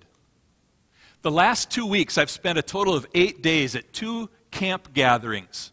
The 1.24 1.32
last 1.32 1.70
two 1.70 1.86
weeks, 1.86 2.18
I've 2.18 2.30
spent 2.30 2.58
a 2.58 2.62
total 2.62 2.96
of 2.96 3.06
eight 3.14 3.42
days 3.42 3.76
at 3.76 3.94
two 3.94 4.30
camp 4.50 4.94
gatherings. 4.94 5.73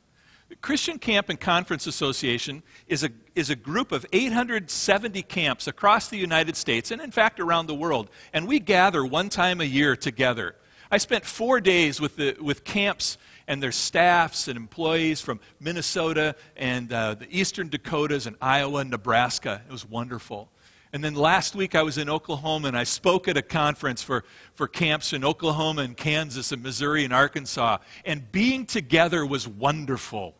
Christian 0.61 0.99
Camp 0.99 1.31
and 1.31 1.41
Conference 1.41 1.87
Association 1.87 2.63
is 2.87 3.03
a, 3.03 3.11
is 3.35 3.49
a 3.49 3.57
group 3.57 3.93
of 3.93 4.05
870 4.13 5.23
camps 5.23 5.67
across 5.67 6.09
the 6.09 6.19
United 6.19 6.57
States 6.57 6.91
and, 6.91 7.01
in 7.01 7.11
fact, 7.11 7.41
around 7.41 7.67
the 7.67 7.75
world. 7.75 8.11
And 8.33 8.47
we 8.47 8.61
gather 8.61 9.05
one 9.05 9.31
time 9.31 9.61
a 9.61 9.65
year 9.65 9.97
together. 9.97 10.57
I 10.91 10.99
spent 10.99 11.25
four 11.25 11.61
days 11.61 12.01
with, 12.01 12.17
the, 12.17 12.37
with 12.41 12.65
camps 12.65 13.17
and 13.47 13.63
their 13.63 13.73
staffs 13.73 14.49
and 14.49 14.57
employees 14.57 15.21
from 15.21 15.41
Minnesota 15.61 16.35
and 16.57 16.93
uh, 16.93 17.15
the 17.15 17.29
eastern 17.31 17.69
Dakotas 17.69 18.27
and 18.27 18.37
Iowa 18.41 18.81
and 18.81 18.91
Nebraska. 18.91 19.63
It 19.67 19.73
was 19.73 19.89
wonderful. 19.89 20.51
And 20.93 21.03
then 21.03 21.15
last 21.15 21.55
week 21.55 21.75
I 21.75 21.83
was 21.83 21.97
in 21.97 22.11
Oklahoma 22.11 22.69
and 22.69 22.77
I 22.77 22.85
spoke 22.85 23.29
at 23.29 23.37
a 23.37 23.43
conference 23.43 24.03
for, 24.03 24.25
for 24.55 24.67
camps 24.67 25.13
in 25.13 25.25
Oklahoma 25.25 25.83
and 25.83 25.97
Kansas 25.97 26.53
and 26.53 26.63
Missouri 26.63 27.05
and 27.05 27.15
Arkansas. 27.15 27.79
And 28.05 28.31
being 28.31 28.67
together 28.67 29.25
was 29.25 29.47
wonderful. 29.47 30.35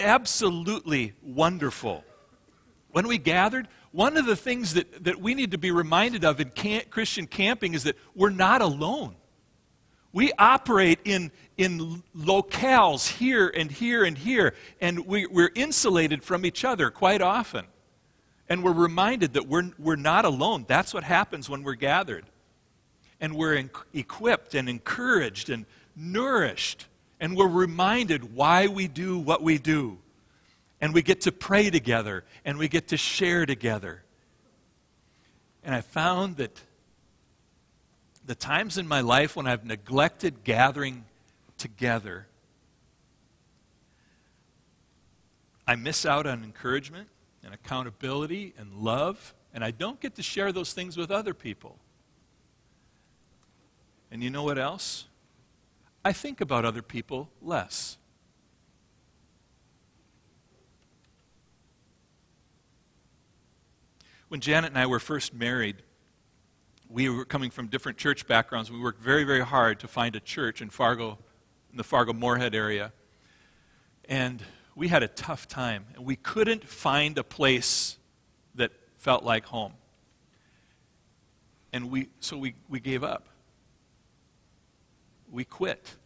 Absolutely 0.00 1.12
wonderful. 1.22 2.04
When 2.92 3.06
we 3.06 3.18
gathered, 3.18 3.68
one 3.92 4.16
of 4.16 4.26
the 4.26 4.36
things 4.36 4.74
that, 4.74 5.04
that 5.04 5.20
we 5.20 5.34
need 5.34 5.50
to 5.52 5.58
be 5.58 5.70
reminded 5.70 6.24
of 6.24 6.40
in 6.40 6.50
camp, 6.50 6.90
Christian 6.90 7.26
camping 7.26 7.74
is 7.74 7.84
that 7.84 7.96
we're 8.14 8.30
not 8.30 8.62
alone. 8.62 9.14
We 10.12 10.32
operate 10.38 10.98
in, 11.04 11.30
in 11.56 12.02
locales 12.16 13.08
here 13.08 13.48
and 13.48 13.70
here 13.70 14.04
and 14.04 14.18
here, 14.18 14.54
and 14.80 15.06
we, 15.06 15.26
we're 15.26 15.52
insulated 15.54 16.24
from 16.24 16.44
each 16.44 16.64
other 16.64 16.90
quite 16.90 17.22
often. 17.22 17.66
And 18.48 18.64
we're 18.64 18.72
reminded 18.72 19.34
that 19.34 19.46
we're, 19.46 19.70
we're 19.78 19.94
not 19.94 20.24
alone. 20.24 20.64
That's 20.66 20.92
what 20.92 21.04
happens 21.04 21.48
when 21.48 21.62
we're 21.62 21.74
gathered. 21.74 22.24
And 23.20 23.36
we're 23.36 23.54
in, 23.54 23.70
equipped 23.94 24.56
and 24.56 24.68
encouraged 24.68 25.50
and 25.50 25.66
nourished. 25.94 26.86
And 27.20 27.36
we're 27.36 27.48
reminded 27.48 28.34
why 28.34 28.66
we 28.66 28.88
do 28.88 29.18
what 29.18 29.42
we 29.42 29.58
do. 29.58 29.98
And 30.80 30.94
we 30.94 31.02
get 31.02 31.20
to 31.22 31.32
pray 31.32 31.68
together 31.68 32.24
and 32.44 32.58
we 32.58 32.66
get 32.66 32.88
to 32.88 32.96
share 32.96 33.44
together. 33.44 34.02
And 35.62 35.74
I 35.74 35.82
found 35.82 36.38
that 36.38 36.62
the 38.24 38.34
times 38.34 38.78
in 38.78 38.88
my 38.88 39.02
life 39.02 39.36
when 39.36 39.46
I've 39.46 39.64
neglected 39.64 40.42
gathering 40.44 41.04
together, 41.58 42.26
I 45.66 45.76
miss 45.76 46.06
out 46.06 46.26
on 46.26 46.42
encouragement 46.42 47.08
and 47.44 47.52
accountability 47.52 48.54
and 48.58 48.72
love, 48.74 49.34
and 49.52 49.62
I 49.62 49.70
don't 49.70 50.00
get 50.00 50.14
to 50.16 50.22
share 50.22 50.52
those 50.52 50.72
things 50.72 50.96
with 50.96 51.10
other 51.10 51.34
people. 51.34 51.76
And 54.10 54.22
you 54.22 54.30
know 54.30 54.42
what 54.42 54.58
else? 54.58 55.04
I 56.04 56.12
think 56.12 56.40
about 56.40 56.64
other 56.64 56.82
people 56.82 57.30
less. 57.42 57.98
When 64.28 64.40
Janet 64.40 64.70
and 64.70 64.78
I 64.78 64.86
were 64.86 65.00
first 65.00 65.34
married, 65.34 65.82
we 66.88 67.08
were 67.08 67.24
coming 67.24 67.50
from 67.50 67.66
different 67.66 67.98
church 67.98 68.26
backgrounds. 68.26 68.70
We 68.70 68.78
worked 68.78 69.02
very, 69.02 69.24
very 69.24 69.44
hard 69.44 69.80
to 69.80 69.88
find 69.88 70.14
a 70.14 70.20
church 70.20 70.62
in 70.62 70.70
Fargo, 70.70 71.18
in 71.70 71.76
the 71.76 71.84
Fargo 71.84 72.12
Moorhead 72.12 72.54
area. 72.54 72.92
And 74.08 74.42
we 74.74 74.88
had 74.88 75.02
a 75.02 75.08
tough 75.08 75.48
time. 75.48 75.84
And 75.94 76.04
we 76.04 76.16
couldn't 76.16 76.66
find 76.66 77.18
a 77.18 77.24
place 77.24 77.98
that 78.54 78.72
felt 78.98 79.24
like 79.24 79.46
home. 79.46 79.72
And 81.72 81.90
we, 81.90 82.08
so 82.20 82.36
we, 82.36 82.54
we 82.68 82.80
gave 82.80 83.04
up. 83.04 83.29
We 85.30 85.44
quit 85.44 85.96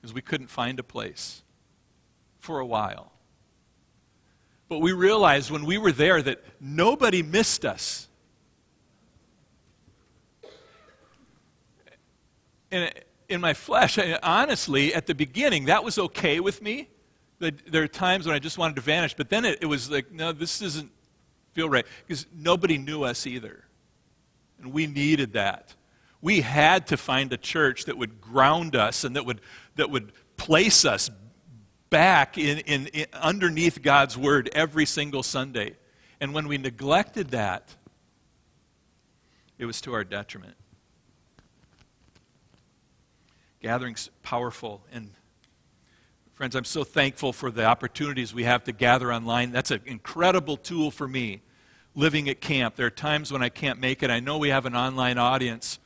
because 0.00 0.14
we 0.14 0.22
couldn't 0.22 0.48
find 0.48 0.78
a 0.78 0.82
place 0.82 1.42
for 2.38 2.60
a 2.60 2.66
while. 2.66 3.12
But 4.68 4.78
we 4.78 4.92
realized 4.92 5.50
when 5.50 5.64
we 5.64 5.78
were 5.78 5.92
there 5.92 6.22
that 6.22 6.42
nobody 6.60 7.22
missed 7.22 7.64
us. 7.64 8.08
And 12.70 12.92
in 13.28 13.40
my 13.40 13.54
flesh, 13.54 13.98
honestly, 14.22 14.92
at 14.92 15.06
the 15.06 15.14
beginning, 15.14 15.66
that 15.66 15.84
was 15.84 15.98
okay 15.98 16.40
with 16.40 16.60
me 16.60 16.88
there 17.38 17.82
are 17.82 17.88
times 17.88 18.26
when 18.26 18.34
I 18.34 18.38
just 18.38 18.58
wanted 18.58 18.76
to 18.76 18.82
vanish, 18.82 19.14
but 19.14 19.28
then 19.28 19.44
it, 19.44 19.58
it 19.62 19.66
was 19.66 19.90
like, 19.90 20.10
no, 20.10 20.32
this 20.32 20.58
doesn't 20.58 20.90
feel 21.52 21.68
right. 21.68 21.86
Because 22.06 22.26
nobody 22.34 22.78
knew 22.78 23.02
us 23.02 23.26
either. 23.26 23.64
And 24.58 24.72
we 24.72 24.86
needed 24.86 25.34
that. 25.34 25.74
We 26.20 26.40
had 26.40 26.86
to 26.88 26.96
find 26.96 27.32
a 27.32 27.36
church 27.36 27.84
that 27.84 27.96
would 27.98 28.20
ground 28.20 28.74
us 28.74 29.04
and 29.04 29.16
that 29.16 29.26
would, 29.26 29.40
that 29.76 29.90
would 29.90 30.12
place 30.36 30.84
us 30.84 31.10
back 31.90 32.38
in, 32.38 32.58
in, 32.58 32.86
in 32.88 33.06
underneath 33.12 33.82
God's 33.82 34.16
word 34.16 34.50
every 34.52 34.86
single 34.86 35.22
Sunday. 35.22 35.76
And 36.20 36.34
when 36.34 36.48
we 36.48 36.58
neglected 36.58 37.30
that, 37.30 37.74
it 39.58 39.66
was 39.66 39.80
to 39.82 39.94
our 39.94 40.04
detriment. 40.04 40.56
Gatherings 43.60 44.10
powerful 44.22 44.82
and 44.92 45.10
Friends, 46.36 46.54
I'm 46.54 46.64
so 46.64 46.84
thankful 46.84 47.32
for 47.32 47.50
the 47.50 47.64
opportunities 47.64 48.34
we 48.34 48.44
have 48.44 48.62
to 48.64 48.72
gather 48.72 49.10
online. 49.10 49.52
That's 49.52 49.70
an 49.70 49.80
incredible 49.86 50.58
tool 50.58 50.90
for 50.90 51.08
me 51.08 51.40
living 51.94 52.28
at 52.28 52.42
camp. 52.42 52.76
There 52.76 52.84
are 52.86 52.90
times 52.90 53.32
when 53.32 53.42
I 53.42 53.48
can't 53.48 53.80
make 53.80 54.02
it. 54.02 54.10
I 54.10 54.20
know 54.20 54.36
we 54.36 54.50
have 54.50 54.66
an 54.66 54.76
online 54.76 55.16
audience. 55.16 55.78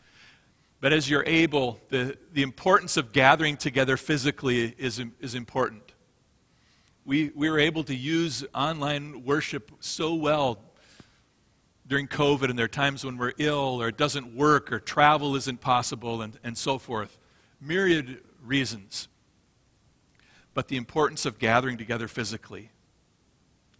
But 0.80 0.92
as 0.92 1.10
you're 1.10 1.24
able, 1.26 1.78
the, 1.90 2.16
the 2.32 2.42
importance 2.42 2.96
of 2.96 3.12
gathering 3.12 3.56
together 3.56 3.96
physically 3.96 4.74
is, 4.78 5.02
is 5.20 5.34
important. 5.34 5.82
We, 7.04 7.30
we 7.34 7.50
were 7.50 7.58
able 7.58 7.84
to 7.84 7.94
use 7.94 8.44
online 8.54 9.24
worship 9.24 9.70
so 9.80 10.14
well 10.14 10.58
during 11.86 12.08
COVID, 12.08 12.48
and 12.50 12.58
there 12.58 12.64
are 12.64 12.68
times 12.68 13.04
when 13.04 13.18
we're 13.18 13.32
ill 13.38 13.82
or 13.82 13.88
it 13.88 13.98
doesn't 13.98 14.34
work 14.34 14.72
or 14.72 14.80
travel 14.80 15.36
isn't 15.36 15.60
possible 15.60 16.22
and, 16.22 16.38
and 16.44 16.56
so 16.56 16.78
forth. 16.78 17.18
Myriad 17.60 18.20
reasons 18.42 19.08
but 20.54 20.68
the 20.68 20.76
importance 20.76 21.26
of 21.26 21.38
gathering 21.38 21.76
together 21.76 22.08
physically, 22.08 22.70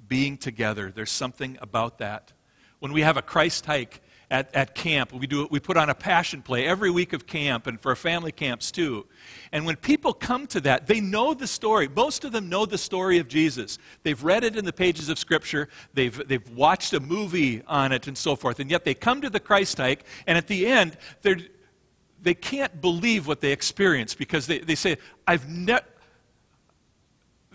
being 0.06 0.36
together. 0.36 0.90
There's 0.90 1.10
something 1.10 1.58
about 1.60 1.98
that. 1.98 2.32
When 2.78 2.92
we 2.92 3.02
have 3.02 3.16
a 3.16 3.22
Christ 3.22 3.66
hike 3.66 4.00
at, 4.30 4.54
at 4.54 4.74
camp, 4.74 5.12
we, 5.12 5.26
do, 5.26 5.48
we 5.50 5.58
put 5.58 5.76
on 5.76 5.90
a 5.90 5.94
passion 5.94 6.40
play 6.40 6.66
every 6.66 6.90
week 6.90 7.12
of 7.12 7.26
camp 7.26 7.66
and 7.66 7.80
for 7.80 7.94
family 7.96 8.30
camps 8.30 8.70
too. 8.70 9.06
And 9.50 9.66
when 9.66 9.76
people 9.76 10.12
come 10.12 10.46
to 10.48 10.60
that, 10.60 10.86
they 10.86 11.00
know 11.00 11.34
the 11.34 11.46
story. 11.46 11.88
Most 11.88 12.24
of 12.24 12.32
them 12.32 12.48
know 12.48 12.64
the 12.64 12.78
story 12.78 13.18
of 13.18 13.26
Jesus. 13.26 13.78
They've 14.04 14.22
read 14.22 14.44
it 14.44 14.56
in 14.56 14.64
the 14.64 14.72
pages 14.72 15.08
of 15.08 15.18
Scripture, 15.18 15.68
they've, 15.94 16.28
they've 16.28 16.48
watched 16.50 16.92
a 16.92 17.00
movie 17.00 17.62
on 17.66 17.92
it, 17.92 18.06
and 18.06 18.16
so 18.16 18.36
forth. 18.36 18.60
And 18.60 18.70
yet 18.70 18.84
they 18.84 18.94
come 18.94 19.20
to 19.22 19.30
the 19.30 19.40
Christ 19.40 19.78
hike, 19.78 20.04
and 20.26 20.38
at 20.38 20.46
the 20.46 20.66
end, 20.66 20.96
they're 21.22 21.38
they 22.22 22.34
can't 22.34 22.82
believe 22.82 23.26
what 23.26 23.40
they 23.40 23.50
experience 23.50 24.14
because 24.14 24.46
they, 24.46 24.58
they 24.58 24.74
say, 24.74 24.98
I've 25.26 25.48
never 25.48 25.84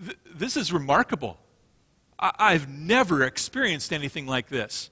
th- 0.03 0.17
this 0.33 0.57
is 0.57 0.73
remarkable. 0.73 1.38
I've 2.17 2.69
never 2.69 3.23
experienced 3.23 3.91
anything 3.91 4.25
like 4.25 4.47
this. 4.47 4.89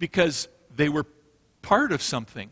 Because 0.00 0.48
they 0.74 0.88
were 0.88 1.06
part 1.62 1.92
of 1.92 2.02
something. 2.02 2.50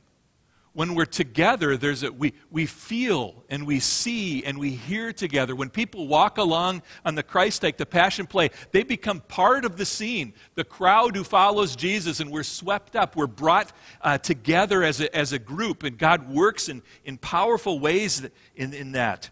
When 0.74 0.94
we're 0.94 1.06
together, 1.06 1.76
there's 1.76 2.04
a, 2.04 2.12
we, 2.12 2.34
we 2.52 2.66
feel 2.66 3.42
and 3.50 3.66
we 3.66 3.80
see 3.80 4.44
and 4.44 4.58
we 4.58 4.70
hear 4.70 5.12
together. 5.12 5.56
When 5.56 5.70
people 5.70 6.06
walk 6.06 6.38
along 6.38 6.82
on 7.04 7.16
the 7.16 7.24
Christ 7.24 7.62
hike, 7.62 7.78
the 7.78 7.86
Passion 7.86 8.28
Play, 8.28 8.50
they 8.70 8.84
become 8.84 9.18
part 9.26 9.64
of 9.64 9.76
the 9.76 9.84
scene. 9.84 10.34
The 10.54 10.62
crowd 10.62 11.16
who 11.16 11.24
follows 11.24 11.74
Jesus, 11.74 12.20
and 12.20 12.30
we're 12.30 12.44
swept 12.44 12.94
up. 12.94 13.16
We're 13.16 13.26
brought 13.26 13.72
uh, 14.02 14.18
together 14.18 14.84
as 14.84 15.00
a, 15.00 15.16
as 15.16 15.32
a 15.32 15.40
group, 15.40 15.82
and 15.82 15.98
God 15.98 16.30
works 16.30 16.68
in, 16.68 16.82
in 17.04 17.18
powerful 17.18 17.80
ways 17.80 18.24
in, 18.54 18.72
in 18.72 18.92
that 18.92 19.30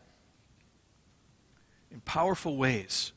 in 1.96 2.00
powerful 2.02 2.59
ways. 2.59 3.12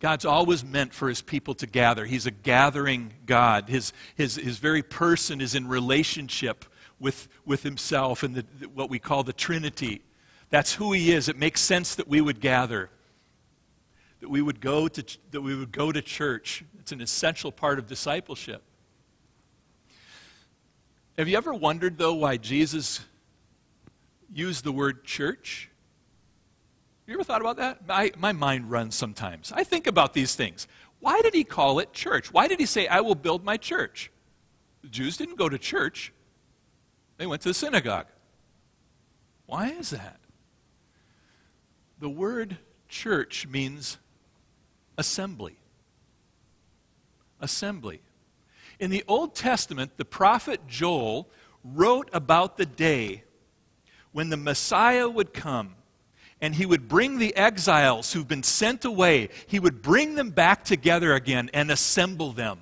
God's 0.00 0.24
always 0.24 0.64
meant 0.64 0.94
for 0.94 1.08
his 1.08 1.22
people 1.22 1.54
to 1.54 1.66
gather. 1.66 2.04
He's 2.04 2.26
a 2.26 2.30
gathering 2.30 3.12
God. 3.26 3.68
His, 3.68 3.92
his, 4.14 4.36
his 4.36 4.58
very 4.58 4.82
person 4.82 5.40
is 5.40 5.54
in 5.54 5.66
relationship 5.66 6.64
with, 7.00 7.28
with 7.44 7.64
himself 7.64 8.22
and 8.22 8.34
the, 8.36 8.44
what 8.74 8.90
we 8.90 8.98
call 8.98 9.24
the 9.24 9.32
Trinity. 9.32 10.02
That's 10.50 10.74
who 10.74 10.92
he 10.92 11.12
is. 11.12 11.28
It 11.28 11.36
makes 11.36 11.60
sense 11.60 11.96
that 11.96 12.06
we 12.06 12.20
would 12.20 12.40
gather, 12.40 12.90
that 14.20 14.28
we 14.28 14.40
would 14.40 14.60
go 14.60 14.86
to, 14.86 15.18
that 15.32 15.40
we 15.40 15.56
would 15.56 15.72
go 15.72 15.90
to 15.90 16.00
church. 16.00 16.64
It's 16.78 16.92
an 16.92 17.00
essential 17.00 17.50
part 17.50 17.78
of 17.78 17.86
discipleship. 17.86 18.62
Have 21.18 21.26
you 21.26 21.36
ever 21.36 21.52
wondered, 21.52 21.98
though, 21.98 22.14
why 22.14 22.36
Jesus 22.36 23.00
used 24.32 24.62
the 24.62 24.70
word 24.70 25.04
church? 25.04 25.70
You 27.08 27.14
ever 27.14 27.24
thought 27.24 27.40
about 27.40 27.56
that? 27.56 27.86
My, 27.88 28.12
my 28.18 28.32
mind 28.32 28.70
runs 28.70 28.94
sometimes. 28.94 29.50
I 29.50 29.64
think 29.64 29.86
about 29.86 30.12
these 30.12 30.34
things. 30.34 30.68
Why 31.00 31.22
did 31.22 31.32
he 31.32 31.42
call 31.42 31.78
it 31.78 31.94
church? 31.94 32.30
Why 32.30 32.48
did 32.48 32.60
he 32.60 32.66
say, 32.66 32.86
I 32.86 33.00
will 33.00 33.14
build 33.14 33.42
my 33.44 33.56
church? 33.56 34.10
The 34.82 34.88
Jews 34.88 35.16
didn't 35.16 35.36
go 35.36 35.48
to 35.48 35.56
church, 35.56 36.12
they 37.16 37.26
went 37.26 37.40
to 37.42 37.48
the 37.48 37.54
synagogue. 37.54 38.06
Why 39.46 39.70
is 39.70 39.88
that? 39.90 40.20
The 41.98 42.10
word 42.10 42.58
church 42.88 43.46
means 43.46 43.96
assembly. 44.98 45.56
Assembly. 47.40 48.02
In 48.78 48.90
the 48.90 49.02
Old 49.08 49.34
Testament, 49.34 49.96
the 49.96 50.04
prophet 50.04 50.60
Joel 50.68 51.30
wrote 51.64 52.10
about 52.12 52.58
the 52.58 52.66
day 52.66 53.24
when 54.12 54.28
the 54.28 54.36
Messiah 54.36 55.08
would 55.08 55.32
come 55.32 55.74
and 56.40 56.54
he 56.54 56.66
would 56.66 56.88
bring 56.88 57.18
the 57.18 57.34
exiles 57.36 58.12
who've 58.12 58.28
been 58.28 58.42
sent 58.42 58.84
away, 58.84 59.28
he 59.46 59.58
would 59.58 59.82
bring 59.82 60.14
them 60.14 60.30
back 60.30 60.64
together 60.64 61.14
again 61.14 61.50
and 61.52 61.70
assemble 61.70 62.32
them. 62.32 62.60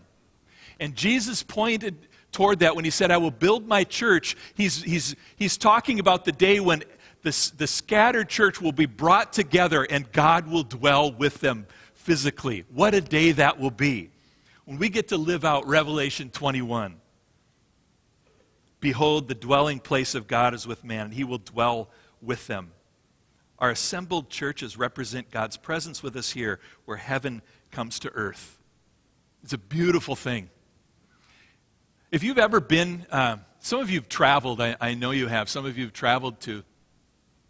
And 0.81 0.95
Jesus 0.95 1.43
pointed 1.43 2.07
toward 2.33 2.61
that 2.61 2.77
when 2.77 2.85
he 2.85 2.91
said, 2.91 3.11
I 3.11 3.17
will 3.17 3.31
build 3.31 3.67
my 3.67 3.85
church. 3.85 4.37
He's, 4.55 4.83
he's, 4.83 5.17
he's 5.37 5.57
talking 5.57 5.99
about 5.99 6.25
the 6.25 6.33
day 6.33 6.61
when 6.61 6.85
the, 7.23 7.53
the 7.57 7.67
scattered 7.67 8.29
church 8.29 8.61
will 8.61 8.73
be 8.73 8.87
brought 8.87 9.33
together 9.33 9.85
and 9.85 10.11
God 10.13 10.47
will 10.47 10.63
dwell 10.63 11.13
with 11.13 11.41
them 11.41 11.67
physically. 11.95 12.65
What 12.73 12.95
a 12.95 13.01
day 13.01 13.33
that 13.33 13.59
will 13.59 13.71
be 13.71 14.11
when 14.65 14.79
we 14.79 14.89
get 14.89 15.09
to 15.09 15.17
live 15.17 15.45
out 15.45 15.67
Revelation 15.67 16.31
21. 16.31 16.97
Behold, 18.81 19.29
the 19.29 19.35
dwelling 19.35 19.81
place 19.81 20.15
of 20.15 20.27
God 20.27 20.55
is 20.55 20.67
with 20.67 20.85
man, 20.85 21.07
and 21.07 21.15
he 21.15 21.25
will 21.25 21.39
dwell 21.39 21.89
with 22.21 22.47
them. 22.47 22.71
Our 23.59 23.71
assembled 23.71 24.29
churches 24.29 24.77
represent 24.77 25.31
God's 25.31 25.57
presence 25.57 26.03
with 26.03 26.17
us 26.17 26.33
here, 26.33 26.61
where 26.85 26.97
heaven 26.97 27.43
comes 27.71 27.99
to 28.01 28.11
earth. 28.11 28.59
It's 29.43 29.53
a 29.53 29.59
beautiful 29.59 30.17
thing. 30.17 30.51
If 32.11 32.23
you've 32.23 32.39
ever 32.39 32.61
been, 32.61 33.07
uh, 33.11 33.37
some 33.61 33.81
of 33.81 33.91
you 33.91 33.99
have 33.99 34.09
traveled, 34.09 34.61
I, 34.61 34.77
I, 34.81 34.95
know 34.95 35.11
you 35.11 35.27
have, 35.29 35.49
some 35.49 35.65
of 35.67 35.77
you 35.77 35.85
have 35.85 35.93
traveled 35.93 36.41
to, 36.43 36.63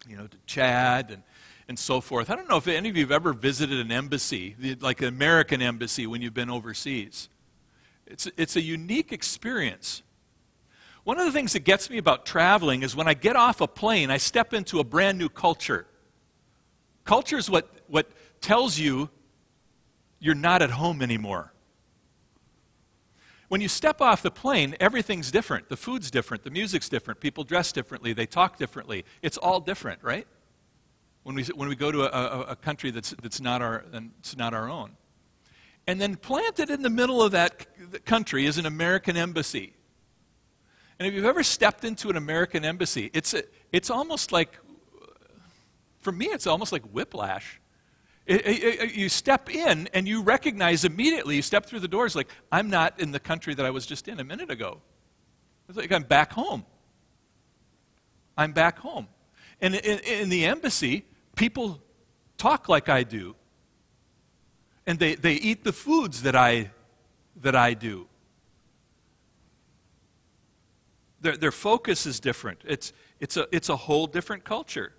you 0.08 0.16
know, 0.16 0.26
to 0.26 0.36
Chad 0.46 1.10
and, 1.10 1.22
and 1.68 1.78
so 1.78 2.00
forth. 2.00 2.30
I 2.30 2.36
don't 2.36 2.48
know 2.48 2.56
if 2.56 2.68
any 2.68 2.88
of 2.88 2.96
you 2.96 3.02
have 3.02 3.12
ever 3.12 3.32
visited 3.32 3.78
an 3.80 3.90
embassy, 3.90 4.56
like 4.80 5.02
an 5.02 5.08
American 5.08 5.60
embassy 5.60 6.06
when 6.06 6.22
you've 6.22 6.34
been 6.34 6.50
overseas. 6.50 7.28
It's, 8.06 8.28
it's 8.36 8.56
a 8.56 8.62
unique 8.62 9.12
experience. 9.12 10.02
One 11.04 11.18
of 11.18 11.26
the 11.26 11.32
things 11.32 11.52
that 11.52 11.64
gets 11.64 11.90
me 11.90 11.98
about 11.98 12.24
traveling 12.24 12.82
is 12.82 12.96
when 12.96 13.08
I 13.08 13.14
get 13.14 13.36
off 13.36 13.60
a 13.60 13.68
plane, 13.68 14.10
I 14.10 14.16
step 14.16 14.54
into 14.54 14.80
a 14.80 14.84
brand 14.84 15.18
new 15.18 15.28
culture. 15.28 15.86
Culture 17.06 17.38
is 17.38 17.48
what, 17.48 17.70
what 17.86 18.10
tells 18.40 18.78
you 18.78 19.08
you're 20.18 20.34
not 20.34 20.60
at 20.60 20.70
home 20.70 21.00
anymore. 21.00 21.52
When 23.48 23.60
you 23.60 23.68
step 23.68 24.00
off 24.00 24.22
the 24.22 24.30
plane, 24.30 24.74
everything's 24.80 25.30
different. 25.30 25.68
The 25.68 25.76
food's 25.76 26.10
different, 26.10 26.42
the 26.42 26.50
music's 26.50 26.88
different, 26.88 27.20
people 27.20 27.44
dress 27.44 27.70
differently, 27.70 28.12
they 28.12 28.26
talk 28.26 28.58
differently. 28.58 29.04
It's 29.22 29.36
all 29.36 29.60
different, 29.60 30.02
right? 30.02 30.26
When 31.22 31.36
we, 31.36 31.44
when 31.44 31.68
we 31.68 31.76
go 31.76 31.92
to 31.92 32.02
a, 32.02 32.08
a, 32.08 32.40
a 32.40 32.56
country 32.56 32.90
that's, 32.90 33.14
that's, 33.22 33.40
not 33.40 33.62
our, 33.62 33.84
that's 33.92 34.36
not 34.36 34.52
our 34.52 34.68
own. 34.68 34.92
And 35.86 36.00
then 36.00 36.16
planted 36.16 36.70
in 36.70 36.82
the 36.82 36.90
middle 36.90 37.22
of 37.22 37.32
that 37.32 38.04
country 38.04 38.46
is 38.46 38.58
an 38.58 38.66
American 38.66 39.16
embassy. 39.16 39.74
And 40.98 41.06
if 41.06 41.14
you've 41.14 41.24
ever 41.24 41.44
stepped 41.44 41.84
into 41.84 42.10
an 42.10 42.16
American 42.16 42.64
embassy, 42.64 43.10
it's, 43.14 43.32
a, 43.34 43.44
it's 43.70 43.90
almost 43.90 44.32
like 44.32 44.58
for 46.06 46.12
me, 46.12 46.26
it's 46.26 46.46
almost 46.46 46.70
like 46.70 46.84
whiplash. 46.92 47.60
It, 48.26 48.46
it, 48.46 48.80
it, 48.80 48.94
you 48.94 49.08
step 49.08 49.52
in 49.52 49.88
and 49.92 50.06
you 50.06 50.22
recognize 50.22 50.84
immediately, 50.84 51.34
you 51.34 51.42
step 51.42 51.66
through 51.66 51.80
the 51.80 51.88
doors, 51.88 52.14
like, 52.14 52.28
I'm 52.52 52.70
not 52.70 53.00
in 53.00 53.10
the 53.10 53.18
country 53.18 53.54
that 53.54 53.66
I 53.66 53.70
was 53.70 53.86
just 53.86 54.06
in 54.06 54.20
a 54.20 54.24
minute 54.24 54.48
ago. 54.48 54.80
It's 55.68 55.76
like 55.76 55.90
I'm 55.90 56.04
back 56.04 56.32
home. 56.32 56.64
I'm 58.38 58.52
back 58.52 58.78
home. 58.78 59.08
And 59.60 59.74
in, 59.74 59.98
in 59.98 60.28
the 60.28 60.44
embassy, 60.44 61.06
people 61.34 61.82
talk 62.38 62.68
like 62.68 62.88
I 62.88 63.02
do. 63.02 63.34
And 64.86 65.00
they, 65.00 65.16
they 65.16 65.34
eat 65.34 65.64
the 65.64 65.72
foods 65.72 66.22
that 66.22 66.36
I, 66.36 66.70
that 67.40 67.56
I 67.56 67.74
do. 67.74 68.06
Their, 71.20 71.36
their 71.36 71.50
focus 71.50 72.06
is 72.06 72.20
different. 72.20 72.60
It's, 72.64 72.92
it's, 73.18 73.36
a, 73.36 73.48
it's 73.50 73.70
a 73.70 73.76
whole 73.76 74.06
different 74.06 74.44
culture. 74.44 74.92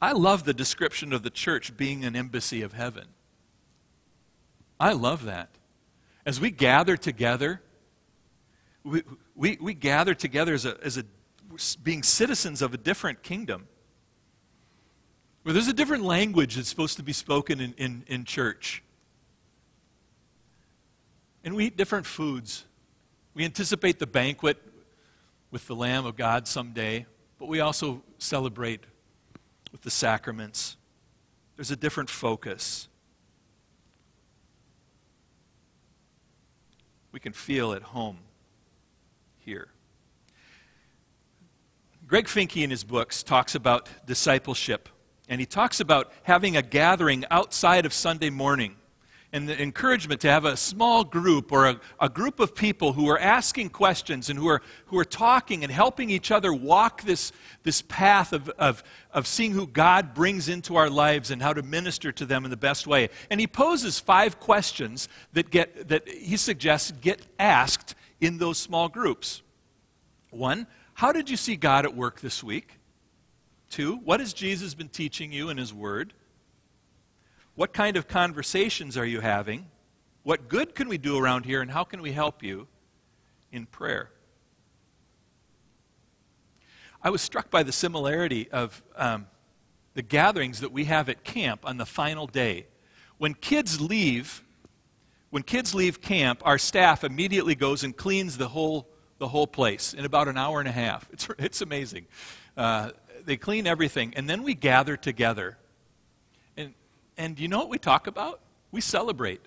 I 0.00 0.12
love 0.12 0.44
the 0.44 0.54
description 0.54 1.12
of 1.12 1.22
the 1.22 1.30
church 1.30 1.76
being 1.76 2.04
an 2.04 2.14
embassy 2.14 2.62
of 2.62 2.72
heaven. 2.72 3.06
I 4.78 4.92
love 4.92 5.24
that. 5.24 5.48
As 6.26 6.40
we 6.40 6.50
gather 6.50 6.96
together, 6.96 7.62
we, 8.84 9.02
we, 9.34 9.58
we 9.60 9.74
gather 9.74 10.14
together 10.14 10.54
as 10.54 10.66
a, 10.66 10.76
as 10.82 10.98
a 10.98 11.04
being 11.82 12.02
citizens 12.02 12.60
of 12.60 12.74
a 12.74 12.76
different 12.76 13.22
kingdom. 13.22 13.68
Where 15.42 15.52
there's 15.52 15.68
a 15.68 15.72
different 15.72 16.04
language 16.04 16.56
that's 16.56 16.68
supposed 16.68 16.96
to 16.96 17.02
be 17.02 17.12
spoken 17.12 17.60
in, 17.60 17.74
in, 17.78 18.04
in 18.06 18.24
church. 18.24 18.82
And 21.44 21.54
we 21.54 21.66
eat 21.66 21.76
different 21.76 22.04
foods. 22.04 22.64
We 23.32 23.44
anticipate 23.44 23.98
the 23.98 24.06
banquet 24.06 24.60
with 25.50 25.66
the 25.68 25.76
Lamb 25.76 26.04
of 26.04 26.16
God 26.16 26.48
someday, 26.48 27.06
but 27.38 27.46
we 27.46 27.60
also 27.60 28.02
celebrate 28.18 28.84
with 29.76 29.82
the 29.82 29.90
sacraments. 29.90 30.78
There's 31.54 31.70
a 31.70 31.76
different 31.76 32.08
focus. 32.08 32.88
We 37.12 37.20
can 37.20 37.34
feel 37.34 37.74
at 37.74 37.82
home 37.82 38.16
here. 39.36 39.68
Greg 42.06 42.24
Finke 42.24 42.64
in 42.64 42.70
his 42.70 42.84
books 42.84 43.22
talks 43.22 43.54
about 43.54 43.86
discipleship, 44.06 44.88
and 45.28 45.42
he 45.42 45.46
talks 45.46 45.78
about 45.78 46.10
having 46.22 46.56
a 46.56 46.62
gathering 46.62 47.26
outside 47.30 47.84
of 47.84 47.92
Sunday 47.92 48.30
morning 48.30 48.76
and 49.36 49.46
the 49.46 49.62
encouragement 49.62 50.22
to 50.22 50.30
have 50.30 50.46
a 50.46 50.56
small 50.56 51.04
group 51.04 51.52
or 51.52 51.66
a, 51.66 51.80
a, 52.00 52.08
group 52.08 52.40
of 52.40 52.54
people 52.54 52.94
who 52.94 53.06
are 53.10 53.18
asking 53.18 53.68
questions 53.68 54.30
and 54.30 54.38
who 54.38 54.48
are, 54.48 54.62
who 54.86 54.98
are 54.98 55.04
talking 55.04 55.62
and 55.62 55.70
helping 55.70 56.08
each 56.08 56.30
other 56.30 56.54
walk 56.54 57.02
this, 57.02 57.32
this 57.62 57.82
path 57.82 58.32
of, 58.32 58.48
of, 58.58 58.82
of 59.12 59.26
seeing 59.26 59.52
who 59.52 59.66
God 59.66 60.14
brings 60.14 60.48
into 60.48 60.76
our 60.76 60.88
lives 60.88 61.30
and 61.30 61.42
how 61.42 61.52
to 61.52 61.62
minister 61.62 62.10
to 62.12 62.24
them 62.24 62.46
in 62.46 62.50
the 62.50 62.56
best 62.56 62.86
way. 62.86 63.10
And 63.30 63.38
he 63.38 63.46
poses 63.46 64.00
five 64.00 64.40
questions 64.40 65.06
that, 65.34 65.50
get, 65.50 65.88
that 65.88 66.08
he 66.08 66.38
suggests 66.38 66.92
get 66.92 67.20
asked 67.38 67.94
in 68.22 68.38
those 68.38 68.56
small 68.56 68.88
groups. 68.88 69.42
One, 70.30 70.66
how 70.94 71.12
did 71.12 71.28
you 71.28 71.36
see 71.36 71.56
God 71.56 71.84
at 71.84 71.94
work 71.94 72.20
this 72.20 72.42
week? 72.42 72.78
Two, 73.68 73.96
what 73.96 74.20
has 74.20 74.32
Jesus 74.32 74.72
been 74.72 74.88
teaching 74.88 75.30
you 75.30 75.50
in 75.50 75.58
his 75.58 75.74
word? 75.74 76.14
What 77.56 77.72
kind 77.72 77.96
of 77.96 78.06
conversations 78.06 78.98
are 78.98 79.06
you 79.06 79.20
having? 79.20 79.66
What 80.24 80.50
good 80.50 80.74
can 80.74 80.88
we 80.88 80.98
do 80.98 81.16
around 81.16 81.46
here, 81.46 81.62
and 81.62 81.70
how 81.70 81.84
can 81.84 82.02
we 82.02 82.12
help 82.12 82.42
you 82.42 82.68
in 83.50 83.64
prayer? 83.64 84.10
I 87.02 87.08
was 87.08 87.22
struck 87.22 87.50
by 87.50 87.62
the 87.62 87.72
similarity 87.72 88.50
of 88.50 88.82
um, 88.94 89.26
the 89.94 90.02
gatherings 90.02 90.60
that 90.60 90.70
we 90.70 90.84
have 90.84 91.08
at 91.08 91.24
camp 91.24 91.62
on 91.64 91.78
the 91.78 91.86
final 91.86 92.26
day. 92.26 92.66
When 93.16 93.32
kids 93.32 93.80
leave, 93.80 94.44
when 95.30 95.42
kids 95.42 95.74
leave 95.74 96.02
camp, 96.02 96.42
our 96.44 96.58
staff 96.58 97.04
immediately 97.04 97.54
goes 97.54 97.84
and 97.84 97.96
cleans 97.96 98.36
the 98.36 98.48
whole, 98.48 98.86
the 99.16 99.28
whole 99.28 99.46
place 99.46 99.94
in 99.94 100.04
about 100.04 100.28
an 100.28 100.36
hour 100.36 100.58
and 100.58 100.68
a 100.68 100.72
half. 100.72 101.08
It's, 101.10 101.26
it's 101.38 101.62
amazing. 101.62 102.06
Uh, 102.54 102.90
they 103.24 103.38
clean 103.38 103.66
everything, 103.66 104.12
and 104.14 104.28
then 104.28 104.42
we 104.42 104.52
gather 104.52 104.94
together 104.98 105.56
and 107.16 107.38
you 107.38 107.48
know 107.48 107.58
what 107.58 107.68
we 107.68 107.78
talk 107.78 108.06
about? 108.06 108.40
We 108.72 108.80
celebrate. 108.80 109.40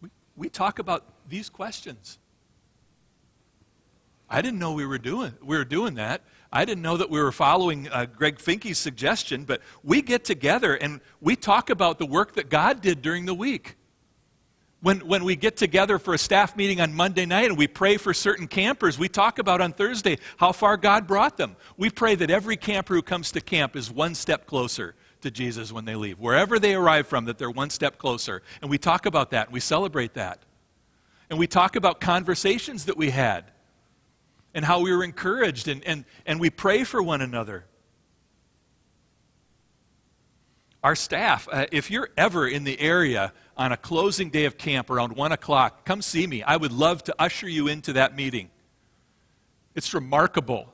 We, 0.00 0.10
we 0.36 0.48
talk 0.48 0.78
about 0.78 1.04
these 1.28 1.48
questions. 1.48 2.18
I 4.28 4.40
didn't 4.40 4.58
know 4.58 4.72
we 4.72 4.86
were 4.86 4.98
doing, 4.98 5.34
we 5.42 5.56
were 5.56 5.64
doing 5.64 5.94
that. 5.94 6.22
I 6.50 6.64
didn't 6.64 6.82
know 6.82 6.96
that 6.96 7.10
we 7.10 7.20
were 7.20 7.32
following 7.32 7.88
uh, 7.88 8.06
Greg 8.06 8.38
Finke's 8.38 8.78
suggestion, 8.78 9.44
but 9.44 9.60
we 9.82 10.02
get 10.02 10.24
together 10.24 10.74
and 10.74 11.00
we 11.20 11.36
talk 11.36 11.70
about 11.70 11.98
the 11.98 12.06
work 12.06 12.34
that 12.34 12.50
God 12.50 12.80
did 12.80 13.02
during 13.02 13.26
the 13.26 13.34
week. 13.34 13.76
When, 14.80 15.00
when 15.00 15.24
we 15.24 15.36
get 15.36 15.56
together 15.56 15.98
for 15.98 16.12
a 16.12 16.18
staff 16.18 16.56
meeting 16.56 16.80
on 16.80 16.92
Monday 16.92 17.24
night 17.24 17.50
and 17.50 17.56
we 17.56 17.68
pray 17.68 17.98
for 17.98 18.12
certain 18.12 18.48
campers, 18.48 18.98
we 18.98 19.08
talk 19.08 19.38
about 19.38 19.60
on 19.60 19.72
Thursday 19.72 20.18
how 20.38 20.52
far 20.52 20.76
God 20.76 21.06
brought 21.06 21.36
them. 21.36 21.56
We 21.76 21.88
pray 21.88 22.16
that 22.16 22.30
every 22.30 22.56
camper 22.56 22.94
who 22.94 23.02
comes 23.02 23.32
to 23.32 23.40
camp 23.40 23.76
is 23.76 23.90
one 23.90 24.14
step 24.14 24.46
closer 24.46 24.94
to 25.22 25.30
Jesus 25.30 25.72
when 25.72 25.84
they 25.84 25.94
leave. 25.94 26.18
Wherever 26.18 26.58
they 26.58 26.74
arrive 26.74 27.06
from, 27.06 27.24
that 27.24 27.38
they're 27.38 27.50
one 27.50 27.70
step 27.70 27.98
closer. 27.98 28.42
And 28.60 28.70
we 28.70 28.78
talk 28.78 29.06
about 29.06 29.30
that. 29.30 29.46
And 29.46 29.54
We 29.54 29.60
celebrate 29.60 30.14
that. 30.14 30.40
And 31.30 31.38
we 31.38 31.46
talk 31.46 31.76
about 31.76 32.00
conversations 32.00 32.84
that 32.84 32.96
we 32.96 33.10
had 33.10 33.44
and 34.54 34.64
how 34.64 34.80
we 34.80 34.94
were 34.94 35.02
encouraged 35.02 35.68
and, 35.68 35.82
and, 35.84 36.04
and 36.26 36.38
we 36.38 36.50
pray 36.50 36.84
for 36.84 37.02
one 37.02 37.22
another. 37.22 37.64
Our 40.84 40.96
staff, 40.96 41.48
uh, 41.50 41.66
if 41.70 41.90
you're 41.90 42.10
ever 42.16 42.46
in 42.46 42.64
the 42.64 42.78
area 42.80 43.32
on 43.56 43.70
a 43.70 43.76
closing 43.76 44.30
day 44.30 44.46
of 44.46 44.58
camp 44.58 44.90
around 44.90 45.16
1 45.16 45.32
o'clock, 45.32 45.84
come 45.84 46.02
see 46.02 46.26
me. 46.26 46.42
I 46.42 46.56
would 46.56 46.72
love 46.72 47.04
to 47.04 47.14
usher 47.18 47.48
you 47.48 47.68
into 47.68 47.92
that 47.94 48.16
meeting. 48.16 48.50
It's 49.74 49.94
remarkable. 49.94 50.72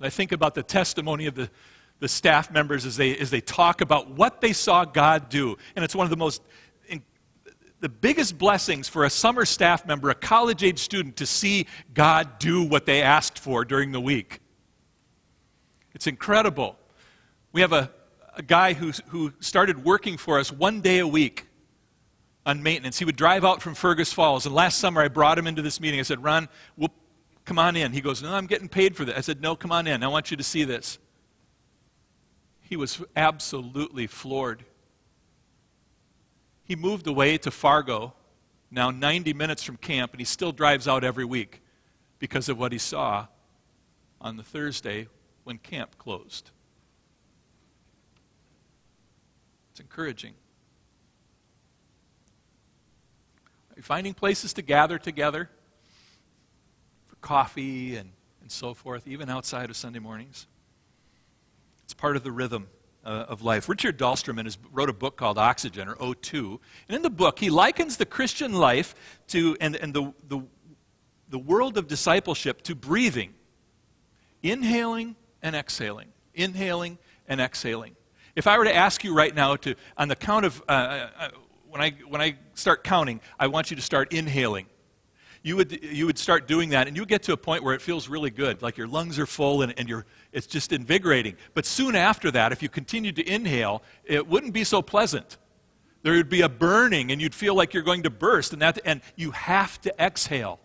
I 0.00 0.10
think 0.10 0.32
about 0.32 0.54
the 0.54 0.62
testimony 0.62 1.26
of 1.26 1.34
the 1.34 1.50
the 2.02 2.08
staff 2.08 2.50
members 2.50 2.84
as 2.84 2.96
they, 2.96 3.16
as 3.16 3.30
they 3.30 3.40
talk 3.40 3.80
about 3.80 4.10
what 4.10 4.40
they 4.40 4.52
saw 4.52 4.84
God 4.84 5.28
do. 5.28 5.56
And 5.76 5.84
it's 5.84 5.94
one 5.94 6.04
of 6.04 6.10
the 6.10 6.16
most 6.16 6.42
the 7.78 7.88
biggest 7.88 8.38
blessings 8.38 8.88
for 8.88 9.04
a 9.04 9.10
summer 9.10 9.44
staff 9.44 9.84
member, 9.84 10.08
a 10.08 10.14
college 10.14 10.62
age 10.62 10.78
student, 10.78 11.16
to 11.16 11.26
see 11.26 11.66
God 11.92 12.38
do 12.38 12.62
what 12.62 12.86
they 12.86 13.02
asked 13.02 13.40
for 13.40 13.64
during 13.64 13.90
the 13.90 14.00
week. 14.00 14.38
It's 15.92 16.06
incredible. 16.06 16.76
We 17.50 17.60
have 17.60 17.72
a, 17.72 17.90
a 18.36 18.42
guy 18.42 18.74
who, 18.74 18.92
who 19.08 19.32
started 19.40 19.84
working 19.84 20.16
for 20.16 20.38
us 20.38 20.52
one 20.52 20.80
day 20.80 21.00
a 21.00 21.08
week 21.08 21.48
on 22.46 22.62
maintenance. 22.62 23.00
He 23.00 23.04
would 23.04 23.16
drive 23.16 23.44
out 23.44 23.60
from 23.60 23.74
Fergus 23.74 24.12
Falls. 24.12 24.46
And 24.46 24.54
last 24.54 24.78
summer, 24.78 25.02
I 25.02 25.08
brought 25.08 25.36
him 25.36 25.48
into 25.48 25.60
this 25.60 25.80
meeting. 25.80 25.98
I 25.98 26.04
said, 26.04 26.22
Ron, 26.22 26.48
we'll, 26.76 26.92
come 27.44 27.58
on 27.58 27.74
in. 27.74 27.92
He 27.92 28.00
goes, 28.00 28.22
No, 28.22 28.32
I'm 28.32 28.46
getting 28.46 28.68
paid 28.68 28.96
for 28.96 29.04
this. 29.04 29.16
I 29.16 29.22
said, 29.22 29.40
No, 29.40 29.56
come 29.56 29.72
on 29.72 29.88
in. 29.88 30.04
I 30.04 30.08
want 30.08 30.30
you 30.30 30.36
to 30.36 30.44
see 30.44 30.62
this. 30.62 30.98
He 32.72 32.76
was 32.76 33.02
absolutely 33.14 34.06
floored. 34.06 34.64
He 36.64 36.74
moved 36.74 37.06
away 37.06 37.36
to 37.36 37.50
Fargo, 37.50 38.14
now 38.70 38.90
90 38.90 39.34
minutes 39.34 39.62
from 39.62 39.76
camp, 39.76 40.12
and 40.12 40.20
he 40.22 40.24
still 40.24 40.52
drives 40.52 40.88
out 40.88 41.04
every 41.04 41.26
week 41.26 41.60
because 42.18 42.48
of 42.48 42.58
what 42.58 42.72
he 42.72 42.78
saw 42.78 43.26
on 44.22 44.38
the 44.38 44.42
Thursday 44.42 45.08
when 45.44 45.58
camp 45.58 45.98
closed. 45.98 46.50
It's 49.72 49.80
encouraging. 49.80 50.32
Are 53.68 53.76
you 53.76 53.82
finding 53.82 54.14
places 54.14 54.54
to 54.54 54.62
gather 54.62 54.98
together 54.98 55.50
for 57.04 57.16
coffee 57.16 57.96
and, 57.96 58.12
and 58.40 58.50
so 58.50 58.72
forth, 58.72 59.06
even 59.06 59.28
outside 59.28 59.68
of 59.68 59.76
Sunday 59.76 59.98
mornings? 59.98 60.46
It's 61.84 61.94
part 61.94 62.16
of 62.16 62.22
the 62.22 62.32
rhythm 62.32 62.68
uh, 63.04 63.26
of 63.28 63.42
life. 63.42 63.68
Richard 63.68 63.98
Dahlstrom 63.98 64.42
has 64.42 64.58
wrote 64.70 64.88
a 64.88 64.92
book 64.92 65.16
called 65.16 65.38
Oxygen, 65.38 65.88
or 65.88 65.94
O2. 65.96 66.58
And 66.88 66.96
in 66.96 67.02
the 67.02 67.10
book, 67.10 67.38
he 67.38 67.50
likens 67.50 67.96
the 67.96 68.06
Christian 68.06 68.52
life 68.52 68.94
to, 69.28 69.56
and, 69.60 69.76
and 69.76 69.92
the, 69.92 70.12
the, 70.28 70.42
the 71.28 71.38
world 71.38 71.76
of 71.76 71.88
discipleship 71.88 72.62
to 72.62 72.74
breathing, 72.74 73.34
inhaling 74.42 75.16
and 75.42 75.56
exhaling, 75.56 76.08
inhaling 76.34 76.98
and 77.26 77.40
exhaling. 77.40 77.96
If 78.34 78.46
I 78.46 78.56
were 78.56 78.64
to 78.64 78.74
ask 78.74 79.04
you 79.04 79.14
right 79.14 79.34
now 79.34 79.56
to, 79.56 79.74
on 79.96 80.08
the 80.08 80.16
count 80.16 80.46
of, 80.46 80.62
uh, 80.68 80.72
uh, 80.72 81.10
uh 81.18 81.28
when, 81.68 81.80
I, 81.80 81.90
when 82.08 82.20
I 82.20 82.36
start 82.54 82.84
counting, 82.84 83.20
I 83.38 83.46
want 83.46 83.70
you 83.70 83.76
to 83.76 83.82
start 83.82 84.12
inhaling 84.12 84.66
you 85.42 85.56
would, 85.56 85.82
you 85.82 86.06
would 86.06 86.18
start 86.18 86.46
doing 86.46 86.70
that, 86.70 86.86
and 86.86 86.96
you 86.96 87.04
get 87.04 87.24
to 87.24 87.32
a 87.32 87.36
point 87.36 87.64
where 87.64 87.74
it 87.74 87.82
feels 87.82 88.08
really 88.08 88.30
good, 88.30 88.62
like 88.62 88.76
your 88.76 88.86
lungs 88.86 89.18
are 89.18 89.26
full 89.26 89.62
and, 89.62 89.74
and 89.76 89.88
you're, 89.88 90.06
it's 90.32 90.46
just 90.46 90.72
invigorating. 90.72 91.36
But 91.54 91.66
soon 91.66 91.96
after 91.96 92.30
that, 92.30 92.52
if 92.52 92.62
you 92.62 92.68
continued 92.68 93.16
to 93.16 93.28
inhale, 93.28 93.82
it 94.04 94.26
wouldn't 94.26 94.52
be 94.52 94.62
so 94.62 94.82
pleasant. 94.82 95.38
There 96.02 96.14
would 96.14 96.28
be 96.28 96.42
a 96.42 96.48
burning, 96.48 97.10
and 97.10 97.20
you'd 97.20 97.34
feel 97.34 97.54
like 97.54 97.74
you're 97.74 97.82
going 97.82 98.04
to 98.04 98.10
burst, 98.10 98.52
and, 98.52 98.62
that, 98.62 98.78
and 98.84 99.00
you 99.16 99.32
have 99.32 99.80
to 99.82 99.94
exhale. 100.02 100.60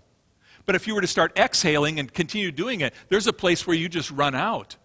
But 0.66 0.76
if 0.76 0.86
you 0.86 0.94
were 0.94 1.02
to 1.02 1.08
start 1.08 1.38
exhaling 1.38 2.00
and 2.00 2.14
continue 2.14 2.52
doing 2.52 2.82
it, 2.82 2.94
there's 3.10 3.28
a 3.28 3.34
place 3.34 3.66
where 3.66 3.76
you 3.76 3.90
just 3.90 4.12
run 4.12 4.36
out, 4.36 4.76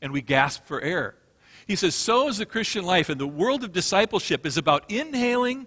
and 0.00 0.12
we 0.12 0.22
gasp 0.22 0.64
for 0.64 0.80
air. 0.80 1.14
He 1.66 1.76
says, 1.76 1.94
So 1.94 2.28
is 2.28 2.38
the 2.38 2.46
Christian 2.46 2.84
life, 2.84 3.10
and 3.10 3.20
the 3.20 3.26
world 3.26 3.64
of 3.64 3.72
discipleship 3.72 4.46
is 4.46 4.56
about 4.56 4.90
inhaling 4.90 5.66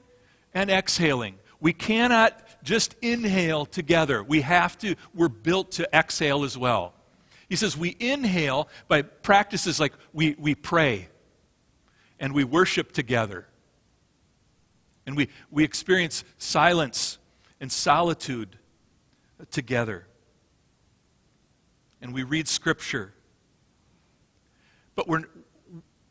and 0.54 0.72
exhaling. 0.72 1.36
We 1.60 1.74
cannot 1.74 2.45
just 2.66 2.96
inhale 3.02 3.66
together. 3.66 4.24
We 4.24 4.42
have 4.42 4.78
to, 4.80 4.96
we're 5.14 5.30
built 5.30 5.72
to 5.74 5.88
exhale 5.96 6.44
as 6.44 6.58
well. 6.58 6.94
He 7.48 7.56
says 7.56 7.78
we 7.78 7.96
inhale 8.00 8.68
by 8.88 9.04
practices 9.04 9.80
like 9.80 9.94
we, 10.12 10.36
we 10.38 10.56
pray 10.56 11.08
and 12.20 12.34
we 12.34 12.44
worship 12.44 12.92
together. 12.92 13.48
And 15.06 15.16
we, 15.16 15.30
we 15.52 15.64
experience 15.64 16.24
silence 16.38 17.20
and 17.62 17.72
solitude 17.72 18.58
together. 19.52 20.08
And 22.02 22.14
we 22.14 22.24
read 22.24 22.48
Scripture. 22.48 23.14
But 24.96 25.08
we're, 25.08 25.26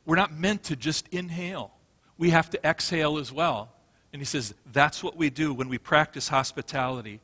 we're 0.07 0.17
not 0.17 0.33
meant 0.33 0.65
to 0.65 0.77
just 0.77 1.09
inhale, 1.09 1.73
we 2.17 2.31
have 2.31 2.49
to 2.51 2.65
exhale 2.65 3.19
as 3.19 3.33
well. 3.33 3.74
And 4.15 4.21
he 4.21 4.27
says 4.27 4.55
that's 4.73 5.03
what 5.03 5.17
we 5.17 5.29
do 5.29 5.53
when 5.53 5.69
we 5.69 5.77
practice 5.77 6.29
hospitality, 6.29 7.21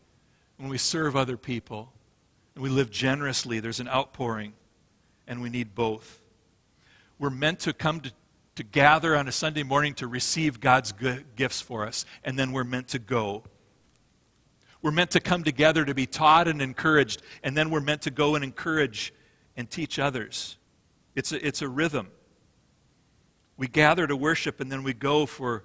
when 0.57 0.69
we 0.69 0.77
serve 0.77 1.15
other 1.15 1.37
people, 1.37 1.93
and 2.57 2.65
we 2.65 2.69
live 2.69 2.91
generously. 2.91 3.61
There's 3.61 3.79
an 3.79 3.87
outpouring, 3.87 4.55
and 5.29 5.41
we 5.41 5.51
need 5.51 5.77
both. 5.77 6.21
We're 7.17 7.31
meant 7.31 7.61
to 7.61 7.73
come 7.73 8.01
to, 8.01 8.13
to 8.57 8.65
gather 8.65 9.15
on 9.15 9.29
a 9.29 9.33
Sunday 9.33 9.63
morning 9.63 9.95
to 9.95 10.09
receive 10.09 10.59
God's 10.59 10.93
gifts 11.37 11.61
for 11.61 11.87
us, 11.87 12.07
and 12.25 12.37
then 12.37 12.51
we're 12.51 12.65
meant 12.65 12.89
to 12.89 12.99
go. 12.99 13.45
We're 14.83 14.91
meant 14.91 15.13
to 15.13 15.21
come 15.21 15.45
together 15.45 15.85
to 15.85 15.95
be 15.95 16.07
taught 16.07 16.49
and 16.49 16.61
encouraged, 16.61 17.23
and 17.45 17.57
then 17.57 17.71
we're 17.71 17.79
meant 17.79 18.03
to 18.03 18.11
go 18.11 18.35
and 18.35 18.43
encourage 18.43 19.15
and 19.57 19.71
teach 19.71 20.01
others. 20.01 20.57
It's 21.15 21.31
a, 21.31 21.47
it's 21.47 21.63
a 21.63 21.69
rhythm. 21.69 22.09
We 23.57 23.69
gather 23.69 24.09
to 24.09 24.17
worship, 24.17 24.59
and 24.59 24.73
then 24.73 24.83
we 24.83 24.93
go 24.93 25.25
for 25.25 25.63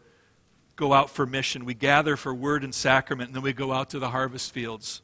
go 0.75 0.93
out 0.93 1.09
for 1.09 1.25
mission. 1.25 1.65
We 1.65 1.73
gather 1.73 2.17
for 2.17 2.33
word 2.33 2.63
and 2.63 2.73
sacrament, 2.73 3.29
and 3.29 3.35
then 3.35 3.43
we 3.43 3.53
go 3.53 3.71
out 3.71 3.89
to 3.91 3.99
the 3.99 4.09
harvest 4.09 4.51
fields. 4.51 5.01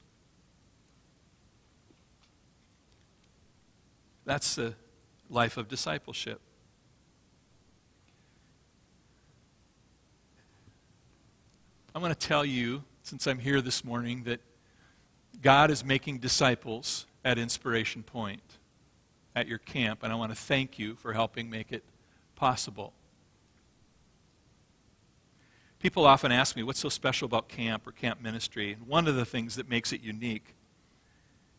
That's 4.26 4.56
the 4.56 4.76
life 5.30 5.58
of 5.58 5.68
discipleship. 5.68 6.42
I'm 11.94 12.02
going 12.02 12.14
to 12.14 12.28
tell 12.28 12.46
you, 12.46 12.84
since 13.04 13.28
I'm 13.28 13.40
here 13.40 13.62
this 13.62 13.84
morning, 13.84 14.24
that 14.24 14.40
God 15.42 15.72
is 15.72 15.84
making 15.84 16.20
disciples 16.20 17.06
at 17.26 17.38
Inspiration 17.38 18.04
Point, 18.04 18.42
at 19.36 19.48
your 19.48 19.58
camp, 19.58 20.04
and 20.04 20.12
I 20.12 20.16
want 20.16 20.32
to 20.32 20.38
thank 20.38 20.80
you 20.80 20.96
for 20.96 21.14
helping 21.14 21.50
make 21.50 21.72
it 21.72 21.84
possible. 22.36 22.94
People 25.82 26.06
often 26.06 26.32
ask 26.32 26.56
me, 26.56 26.62
what's 26.62 26.80
so 26.80 26.90
special 26.90 27.26
about 27.26 27.50
camp 27.50 27.88
or 27.88 27.92
camp 27.92 28.22
ministry? 28.22 28.72
And 28.72 28.86
one 28.86 29.08
of 29.08 29.16
the 29.16 29.26
things 29.26 29.56
that 29.56 29.68
makes 29.68 29.92
it 29.92 30.02
unique 30.02 30.54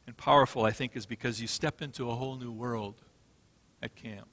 and 0.06 0.16
powerful, 0.16 0.64
I 0.64 0.70
think, 0.70 0.94
is 0.94 1.06
because 1.06 1.40
you 1.40 1.48
step 1.48 1.82
into 1.82 2.08
a 2.08 2.14
whole 2.14 2.36
new 2.36 2.52
world 2.52 3.02
at 3.82 3.96
camp. 3.96 4.28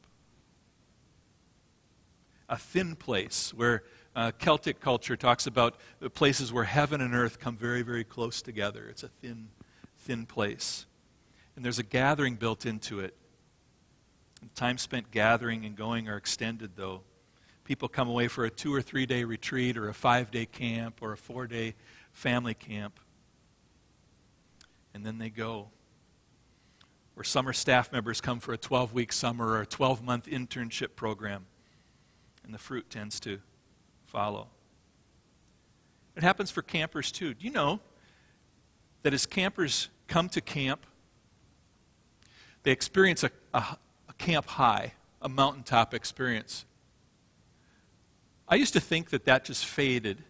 A 2.47 2.55
thin 2.55 2.95
place 2.95 3.51
where 3.51 3.81
uh, 4.15 4.31
Celtic 4.37 4.79
culture 4.79 5.17
talks 5.17 5.47
about 5.47 5.77
the 5.99 6.09
places 6.11 6.53
where 6.53 6.65
heaven 6.65 7.01
and 7.01 7.15
earth 7.15 7.39
come 7.39 7.57
very, 7.57 7.81
very 7.81 8.03
close 8.03 8.43
together. 8.43 8.87
It's 8.89 9.01
a 9.01 9.07
thin, 9.07 9.49
thin 9.97 10.27
place. 10.27 10.85
And 11.55 11.65
there's 11.65 11.79
a 11.79 11.83
gathering 11.83 12.35
built 12.35 12.67
into 12.67 12.99
it. 12.99 13.15
Time 14.53 14.77
spent 14.77 15.09
gathering 15.09 15.65
and 15.65 15.75
going 15.75 16.07
are 16.09 16.17
extended, 16.17 16.71
though 16.75 17.01
people 17.69 17.87
come 17.87 18.09
away 18.09 18.27
for 18.27 18.45
a 18.45 18.49
two 18.49 18.73
or 18.73 18.81
three 18.81 19.05
day 19.05 19.23
retreat 19.23 19.77
or 19.77 19.89
a 19.89 19.93
five 19.93 20.31
day 20.31 20.47
camp 20.47 21.03
or 21.03 21.13
a 21.13 21.17
four 21.17 21.45
day 21.45 21.75
family 22.13 22.55
camp. 22.55 22.99
And 24.95 25.05
then 25.05 25.19
they 25.19 25.29
go. 25.29 25.69
Or 27.15 27.23
summer 27.23 27.53
staff 27.53 27.91
members 27.91 28.21
come 28.21 28.39
for 28.39 28.53
a 28.53 28.57
12 28.57 28.95
week 28.95 29.13
summer 29.13 29.49
or 29.49 29.61
a 29.61 29.67
12 29.67 30.03
month 30.03 30.25
internship 30.25 30.95
program. 30.95 31.45
And 32.43 32.51
the 32.51 32.57
fruit 32.57 32.89
tends 32.89 33.19
to 33.19 33.39
follow. 34.03 34.47
It 36.15 36.23
happens 36.23 36.49
for 36.49 36.63
campers 36.63 37.11
too. 37.11 37.35
Do 37.35 37.45
you 37.45 37.51
know 37.51 37.81
that 39.03 39.13
as 39.13 39.27
campers 39.27 39.89
come 40.07 40.27
to 40.29 40.41
camp, 40.41 40.87
they 42.63 42.71
experience 42.71 43.23
a, 43.23 43.29
a, 43.53 43.77
a 44.09 44.13
camp 44.17 44.47
high, 44.47 44.93
a 45.21 45.29
mountaintop 45.29 45.93
experience. 45.93 46.65
I 48.49 48.55
used 48.55 48.73
to 48.73 48.79
think 48.79 49.11
that 49.11 49.25
that 49.25 49.45
just 49.45 49.65
faded. 49.65 50.23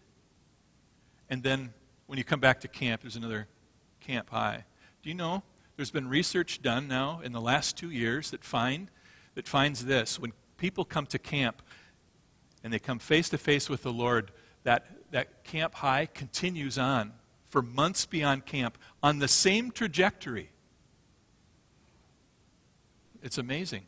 And 1.30 1.42
then 1.42 1.72
when 2.06 2.18
you 2.18 2.24
come 2.24 2.40
back 2.40 2.60
to 2.60 2.68
camp, 2.68 3.00
there's 3.00 3.16
another 3.16 3.48
camp 4.00 4.30
high. 4.30 4.64
Do 5.02 5.08
you 5.08 5.14
know 5.14 5.42
there's 5.76 5.90
been 5.90 6.08
research 6.08 6.60
done 6.60 6.86
now 6.86 7.20
in 7.24 7.32
the 7.32 7.40
last 7.40 7.78
two 7.78 7.90
years 7.90 8.30
that 8.32 8.44
find 8.44 8.90
that 9.34 9.48
finds 9.48 9.86
this 9.86 10.18
when 10.18 10.32
people 10.58 10.84
come 10.84 11.06
to 11.06 11.18
camp 11.18 11.62
and 12.62 12.72
they 12.72 12.78
come 12.78 12.98
face 12.98 13.30
to 13.30 13.38
face 13.38 13.70
with 13.70 13.82
the 13.82 13.92
Lord, 13.92 14.32
that, 14.64 14.86
that 15.12 15.44
camp 15.44 15.76
high 15.76 16.06
continues 16.06 16.76
on 16.76 17.12
for 17.46 17.62
months 17.62 18.04
beyond 18.04 18.44
camp 18.44 18.76
on 19.02 19.18
the 19.18 19.28
same 19.28 19.70
trajectory. 19.70 20.50
It's 23.22 23.38
amazing. 23.38 23.82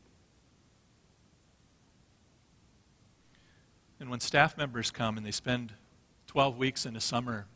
And 4.02 4.10
when 4.10 4.18
staff 4.18 4.58
members 4.58 4.90
come 4.90 5.16
and 5.16 5.24
they 5.24 5.30
spend 5.30 5.72
12 6.26 6.58
weeks 6.58 6.86
in 6.86 6.94
the 6.94 7.00
summer, 7.00 7.46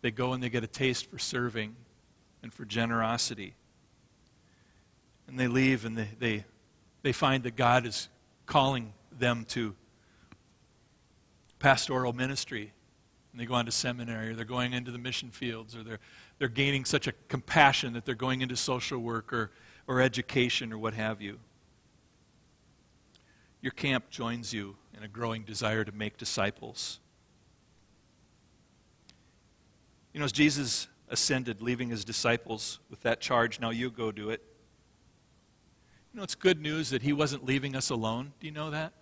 they 0.00 0.12
go 0.12 0.32
and 0.32 0.40
they 0.40 0.48
get 0.48 0.62
a 0.62 0.68
taste 0.68 1.10
for 1.10 1.18
serving 1.18 1.74
and 2.40 2.54
for 2.54 2.64
generosity. 2.64 3.56
And 5.26 5.36
they 5.36 5.48
leave 5.48 5.84
and 5.84 5.98
they, 5.98 6.08
they, 6.20 6.44
they 7.02 7.10
find 7.10 7.42
that 7.42 7.56
God 7.56 7.84
is 7.84 8.08
calling 8.46 8.92
them 9.10 9.44
to 9.48 9.74
pastoral 11.58 12.12
ministry. 12.12 12.72
and 13.32 13.40
they 13.40 13.44
go 13.44 13.54
on 13.54 13.66
to 13.66 13.72
seminary, 13.72 14.28
or 14.28 14.34
they're 14.36 14.44
going 14.44 14.74
into 14.74 14.92
the 14.92 14.98
mission 14.98 15.32
fields, 15.32 15.74
or 15.74 15.82
they're, 15.82 16.00
they're 16.38 16.46
gaining 16.46 16.84
such 16.84 17.08
a 17.08 17.12
compassion 17.26 17.94
that 17.94 18.04
they're 18.04 18.14
going 18.14 18.40
into 18.40 18.54
social 18.54 19.00
work 19.00 19.32
or, 19.32 19.50
or 19.88 20.00
education 20.00 20.72
or 20.72 20.78
what 20.78 20.94
have 20.94 21.20
you. 21.20 21.40
Your 23.60 23.72
camp 23.72 24.10
joins 24.10 24.52
you 24.52 24.76
in 24.98 25.04
a 25.04 25.08
growing 25.08 25.44
desire 25.44 25.84
to 25.84 25.92
make 25.92 26.18
disciples. 26.18 26.98
You 30.12 30.18
know, 30.18 30.24
as 30.24 30.32
Jesus 30.32 30.88
ascended, 31.08 31.62
leaving 31.62 31.88
his 31.88 32.04
disciples 32.04 32.80
with 32.90 33.00
that 33.02 33.20
charge, 33.20 33.60
now 33.60 33.70
you 33.70 33.90
go 33.90 34.10
do 34.10 34.30
it. 34.30 34.42
You 36.12 36.18
know, 36.18 36.24
it's 36.24 36.34
good 36.34 36.60
news 36.60 36.90
that 36.90 37.02
he 37.02 37.12
wasn't 37.12 37.44
leaving 37.44 37.76
us 37.76 37.90
alone. 37.90 38.32
Do 38.40 38.48
you 38.48 38.52
know 38.52 38.70
that? 38.70 38.92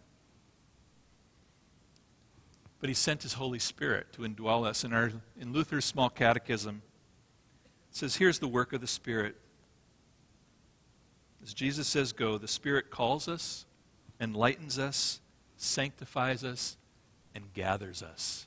But 2.78 2.90
he 2.90 2.94
sent 2.94 3.22
his 3.22 3.32
Holy 3.32 3.59
Spirit 3.59 4.12
to 4.12 4.22
indwell 4.22 4.66
us. 4.66 4.85
In, 4.85 4.92
our, 4.92 5.11
in 5.40 5.54
Luther's 5.54 5.87
small 5.87 6.11
catechism, 6.11 6.82
it 7.90 7.96
says, 7.96 8.16
Here's 8.16 8.38
the 8.38 8.48
work 8.48 8.74
of 8.74 8.82
the 8.82 8.87
Spirit. 8.87 9.37
As 11.42 11.54
Jesus 11.54 11.87
says, 11.87 12.12
Go, 12.12 12.37
the 12.37 12.48
Spirit 12.48 12.90
calls 12.90 13.28
us, 13.28 13.64
enlightens 14.20 14.78
us, 14.78 15.20
sanctifies 15.57 16.45
us, 16.45 16.77
and 17.35 17.53
gathers 17.53 18.03
us. 18.03 18.47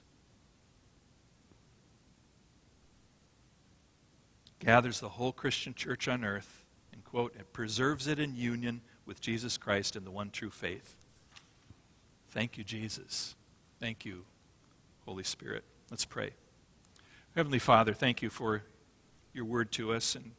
Gathers 4.59 4.99
the 4.99 5.09
whole 5.09 5.31
Christian 5.31 5.73
church 5.73 6.07
on 6.07 6.25
earth, 6.25 6.65
and 6.91 7.03
quote, 7.03 7.33
and 7.37 7.51
preserves 7.53 8.07
it 8.07 8.19
in 8.19 8.35
union 8.35 8.81
with 9.05 9.21
Jesus 9.21 9.57
Christ 9.57 9.95
in 9.95 10.03
the 10.03 10.11
one 10.11 10.31
true 10.31 10.49
faith. 10.49 10.95
Thank 12.31 12.57
you, 12.57 12.63
Jesus. 12.63 13.35
Thank 13.79 14.05
you, 14.05 14.25
Holy 15.05 15.23
Spirit. 15.23 15.63
Let's 15.89 16.05
pray. 16.05 16.31
Heavenly 17.35 17.59
Father, 17.59 17.93
thank 17.93 18.21
you 18.21 18.29
for 18.29 18.63
your 19.33 19.45
word 19.45 19.71
to 19.73 19.93
us. 19.93 20.15
And 20.15 20.31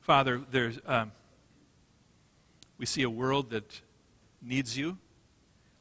Father, 0.00 0.40
there's, 0.50 0.78
um, 0.86 1.12
we 2.76 2.86
see 2.86 3.02
a 3.02 3.10
world 3.10 3.50
that 3.50 3.80
needs 4.42 4.76
you. 4.76 4.98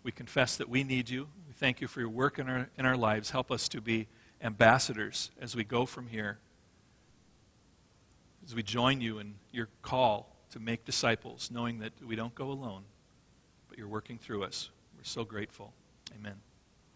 We 0.04 0.12
confess 0.12 0.58
that 0.58 0.70
we 0.70 0.84
need 0.84 1.10
you. 1.10 1.28
We 1.48 1.54
thank 1.54 1.82
you 1.82 1.88
for 1.88 2.00
your 2.00 2.10
work 2.10 2.40
in 2.40 2.50
our, 2.50 2.70
in 2.78 2.86
our 2.86 2.98
lives. 2.98 3.32
Help 3.32 3.52
us 3.52 3.68
to 3.70 3.82
be 3.82 4.08
ambassadors 4.42 5.32
as 5.42 5.56
we 5.56 5.64
go 5.64 5.86
from 5.86 6.08
here, 6.08 6.40
as 8.46 8.56
we 8.56 8.64
join 8.64 9.02
you 9.02 9.20
in 9.20 9.36
your 9.52 9.68
call 9.82 10.36
to 10.52 10.60
make 10.60 10.86
disciples, 10.86 11.50
knowing 11.52 11.80
that 11.80 11.94
we 12.04 12.16
don't 12.16 12.34
go 12.34 12.46
alone, 12.46 12.84
but 13.68 13.78
you're 13.78 13.88
working 13.88 14.18
through 14.18 14.44
us. 14.44 14.70
We're 14.98 15.04
so 15.04 15.24
grateful. 15.24 15.74
Amen. 16.16 16.36